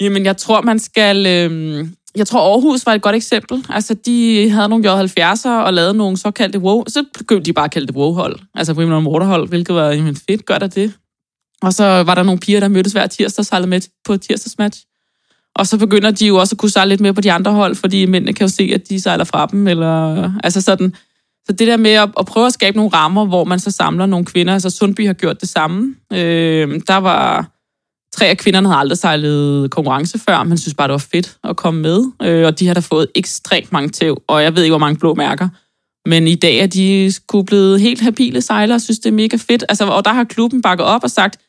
[0.01, 1.25] Jamen, jeg tror, man skal...
[1.25, 3.65] Øh, jeg tror, Aarhus var et godt eksempel.
[3.69, 6.83] Altså, de havde nogle J70'er og lavede nogle såkaldte wow.
[6.87, 8.39] Så begyndte de bare at kalde det wow-hold.
[8.55, 10.45] Altså, Women on Waterhold, hvilket var jamen, fedt.
[10.45, 10.93] Gør der det?
[11.61, 14.81] Og så var der nogle piger, der mødtes hver tirsdag og sejlede med på tirsdagsmatch.
[15.57, 17.75] Og så begynder de jo også at kunne sejle lidt mere på de andre hold,
[17.75, 19.67] fordi mændene kan jo se, at de sejler fra dem.
[19.67, 20.93] Eller, altså sådan.
[21.45, 24.05] Så det der med at, at prøve at skabe nogle rammer, hvor man så samler
[24.05, 24.53] nogle kvinder.
[24.53, 25.95] Altså Sundby har gjort det samme.
[26.13, 27.51] Øh, der var
[28.17, 31.55] tre af kvinderne havde aldrig sejlet konkurrence før, men synes bare, det var fedt at
[31.55, 32.03] komme med.
[32.23, 34.99] Øh, og de har da fået ekstremt mange tæv, og jeg ved ikke, hvor mange
[34.99, 35.49] blå mærker.
[36.09, 39.37] Men i dag er de skulle blevet helt habile sejlere, og synes, det er mega
[39.37, 39.63] fedt.
[39.69, 41.39] Altså, og der har klubben bakket op og sagt,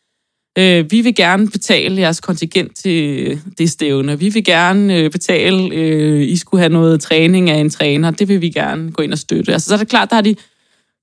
[0.59, 4.19] øh, vi vil gerne betale jeres kontingent til det stævne.
[4.19, 8.11] Vi vil gerne øh, betale, øh, I skulle have noget træning af en træner.
[8.11, 9.53] Det vil vi gerne gå ind og støtte.
[9.53, 10.35] Altså, så er det klart, der har de,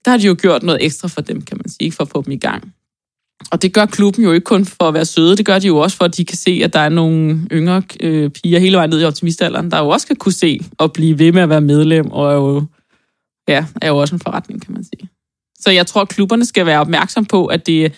[0.06, 2.22] der har de jo gjort noget ekstra for dem, kan man sige, for at få
[2.22, 2.74] dem i gang.
[3.52, 5.78] Og det gør klubben jo ikke kun for at være søde, det gør de jo
[5.78, 8.90] også for, at de kan se, at der er nogle yngre øh, piger hele vejen
[8.90, 11.62] ned i optimistalderen, der jo også kan kunne se og blive ved med at være
[11.62, 12.64] medlem, og er jo,
[13.48, 15.10] ja, er jo også en forretning, kan man sige.
[15.60, 17.94] Så jeg tror, at klubberne skal være opmærksom på, at det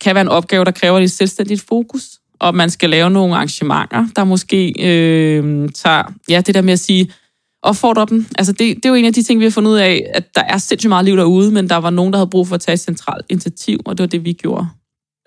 [0.00, 2.02] kan være en opgave, der kræver et selvstændigt fokus,
[2.40, 6.80] og man skal lave nogle arrangementer, der måske øh, tager, ja, det der med at
[6.80, 7.12] sige,
[7.62, 8.26] opfordre dem.
[8.38, 10.34] Altså det, det er jo en af de ting, vi har fundet ud af, at
[10.34, 12.60] der er sindssygt meget liv derude, men der var nogen, der havde brug for at
[12.60, 14.68] tage et centralt initiativ, og det var det, vi gjorde.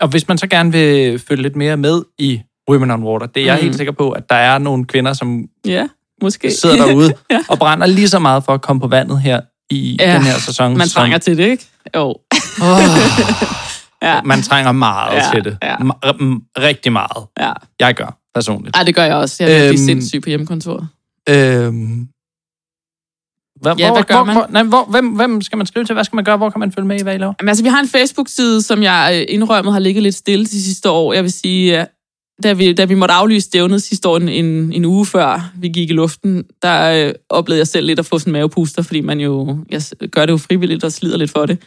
[0.01, 3.41] Og hvis man så gerne vil følge lidt mere med i Women on Water, det
[3.41, 3.63] er jeg mm.
[3.63, 5.88] helt sikker på, at der er nogle kvinder, som ja,
[6.22, 6.51] måske.
[6.51, 7.39] sidder derude ja.
[7.49, 10.39] og brænder lige så meget for at komme på vandet her i ja, den her
[10.39, 10.78] sæson.
[10.78, 11.22] Man trænger som...
[11.22, 11.65] til det, ikke?
[11.95, 12.15] Jo.
[12.61, 12.80] Oh.
[14.02, 14.22] ja.
[14.22, 15.58] Man trænger meget ja, til det.
[15.64, 15.76] Ja.
[16.58, 17.28] Rigtig meget.
[17.39, 17.54] Ja.
[17.80, 18.78] Jeg gør, personligt.
[18.78, 19.43] Ja, det gør jeg også.
[19.43, 20.88] Jeg er øhm, sindssyg på hjemmekontoret.
[21.30, 22.08] Øhm,
[23.62, 24.36] hvor, ja, hvor, hvad gør hvor, man?
[24.36, 25.93] Hvor, nej, hvor, hvem, hvem skal man skrive til?
[25.93, 26.38] Hvad skal man gøre?
[26.38, 27.34] Hvor kan man følge med i, hvad I laver?
[27.39, 30.64] Jamen, altså, vi har en Facebook-side, som jeg øh, indrømmet har ligget lidt stille de
[30.64, 31.14] sidste år.
[31.14, 31.86] Jeg vil sige,
[32.43, 35.89] da vi, da vi måtte aflyse stævnet sidste år, en, en uge før vi gik
[35.89, 39.20] i luften, der øh, oplevede jeg selv lidt at få sådan en mavepuster, fordi man
[39.20, 39.82] jo jeg
[40.12, 41.58] gør det jo frivilligt og slider lidt for det.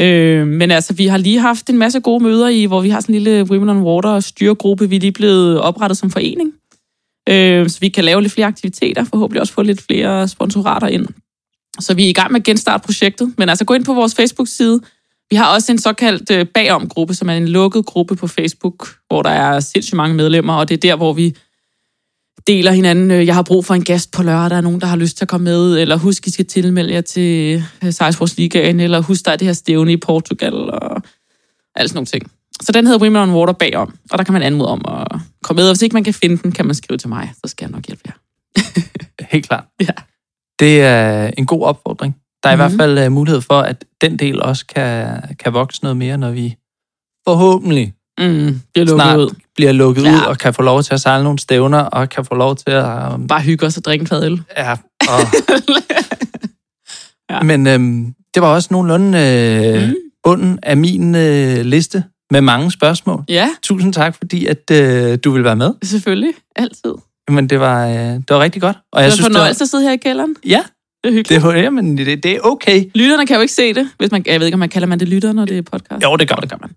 [0.00, 3.00] Øh, men altså, vi har lige haft en masse gode møder i, hvor vi har
[3.00, 4.88] sådan en lille Women on Water styregruppe.
[4.88, 6.52] Vi er lige blevet oprettet som forening.
[7.28, 11.06] Øh, så vi kan lave lidt flere aktiviteter, forhåbentlig også få lidt flere sponsorater ind.
[11.80, 14.14] Så vi er i gang med at genstarte projektet, men altså gå ind på vores
[14.14, 14.80] Facebook-side.
[15.30, 19.22] Vi har også en såkaldt øh, bagom-gruppe, som er en lukket gruppe på Facebook, hvor
[19.22, 21.36] der er sindssygt mange medlemmer, og det er der, hvor vi
[22.46, 23.10] deler hinanden.
[23.10, 25.16] Øh, jeg har brug for en gæst på lørdag, der er nogen, der har lyst
[25.16, 29.00] til at komme med, eller husk, I skal tilmelde jer til øh, Sejlsports Ligaen, eller
[29.00, 31.02] husk, der er det her stævne i Portugal, og
[31.74, 32.30] alt sådan nogle ting.
[32.62, 35.60] Så den hedder Women on Water bagom, og der kan man anmode om at komme
[35.60, 37.64] med, og hvis ikke man kan finde den, kan man skrive til mig, så skal
[37.64, 38.12] jeg nok hjælpe jer.
[39.32, 39.64] Helt klart.
[39.80, 39.92] Ja.
[40.60, 42.16] Det er en god opfordring.
[42.42, 42.64] Der er mm-hmm.
[42.64, 42.96] i hvert mhm.
[42.96, 46.56] fald uh, mulighed for, at den del også kan, kan vokse noget mere, når vi
[47.28, 49.34] forhåbentlig mm, bliver snart ud.
[49.56, 50.14] bliver lukket ja.
[50.14, 52.70] ud, og kan få lov til at sejle nogle stævner, og kan få lov til
[52.70, 53.14] at...
[53.14, 54.42] Um, Bare hygge os og drikke en fadøl.
[54.56, 54.72] Ja,
[55.08, 55.20] og...
[57.30, 57.42] ja.
[57.42, 59.94] Men øhm, det var også nogenlunde øh, mm.
[60.24, 63.24] bunden af min øh, liste med mange spørgsmål.
[63.28, 63.48] Ja.
[63.62, 65.74] Tusind tak, fordi at øh, du vil være med.
[65.82, 66.34] Selvfølgelig.
[66.56, 66.94] Altid.
[67.28, 68.76] Men det var, øh, det var rigtig godt.
[68.92, 70.36] Og jeg det var fornøjelse at sidde her i kælderen.
[70.46, 70.62] Ja.
[71.04, 71.42] Det er hyggeligt.
[71.42, 72.84] Det, ja, men det, det er okay.
[72.94, 73.88] Lytterne kan jo ikke se det.
[73.98, 76.04] Hvis man, jeg ved ikke, om man kalder man det lytter, når det er podcast.
[76.04, 76.70] Jo, det gør, det gør man.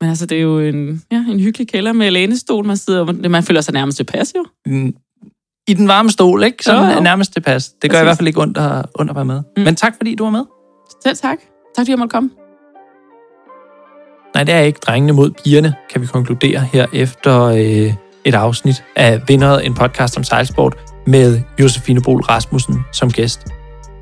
[0.00, 2.66] Men altså, det er jo en, ja, en hyggelig kælder med lænestol.
[2.66, 4.44] Man, sidder, man føler sig nærmest tilpas, jo.
[4.66, 4.94] Mm,
[5.68, 6.64] I den varme stol, ikke?
[6.64, 7.68] Så er nærmest tilpas.
[7.82, 9.42] Det gør i hvert fald ikke ondt at, ondt at være med.
[9.56, 9.62] Mm.
[9.62, 10.44] Men tak, fordi du var med.
[11.02, 11.38] Selv tak.
[11.76, 12.30] Tak, fordi jeg måtte komme.
[14.34, 17.94] Nej, det er ikke drengene mod pigerne, kan vi konkludere her efter øh,
[18.24, 20.76] et afsnit af Vinderet, en podcast om sejlsport
[21.06, 23.40] med Josefine Bol Rasmussen som gæst.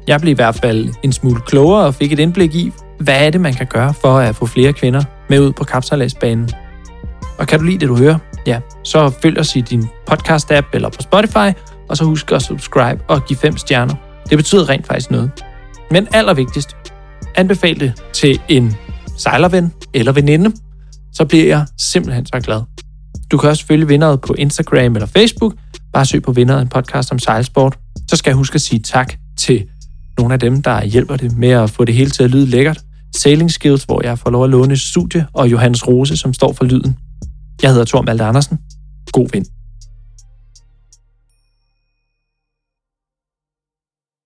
[0.07, 3.31] Jeg blev i hvert fald en smule klogere og fik et indblik i, hvad er
[3.31, 6.51] det, man kan gøre for at få flere kvinder med ud på kapsejladsbanen.
[7.39, 10.89] Og kan du lide det, du hører, ja, så følg os i din podcast-app eller
[10.89, 11.59] på Spotify,
[11.89, 13.95] og så husk at subscribe og give fem stjerner.
[14.31, 15.31] Det betyder rent faktisk noget.
[15.91, 16.77] Men allervigtigst,
[17.35, 18.77] anbefal det til en
[19.17, 20.53] sejlerven eller veninde,
[21.13, 22.63] så bliver jeg simpelthen så glad.
[23.31, 25.55] Du kan også følge vinderet på Instagram eller Facebook.
[25.93, 27.79] Bare søg på vinderet en podcast om sejlsport.
[28.11, 29.67] Så skal jeg huske at sige tak til
[30.19, 32.79] nogle af dem, der hjælper det med at få det hele til at lyde lækkert.
[33.17, 36.65] Sailing Skills, hvor jeg får lov at låne studie, og Johannes Rose, som står for
[36.65, 36.97] lyden.
[37.63, 38.59] Jeg hedder Tor Malte Andersen.
[39.13, 39.47] God vind.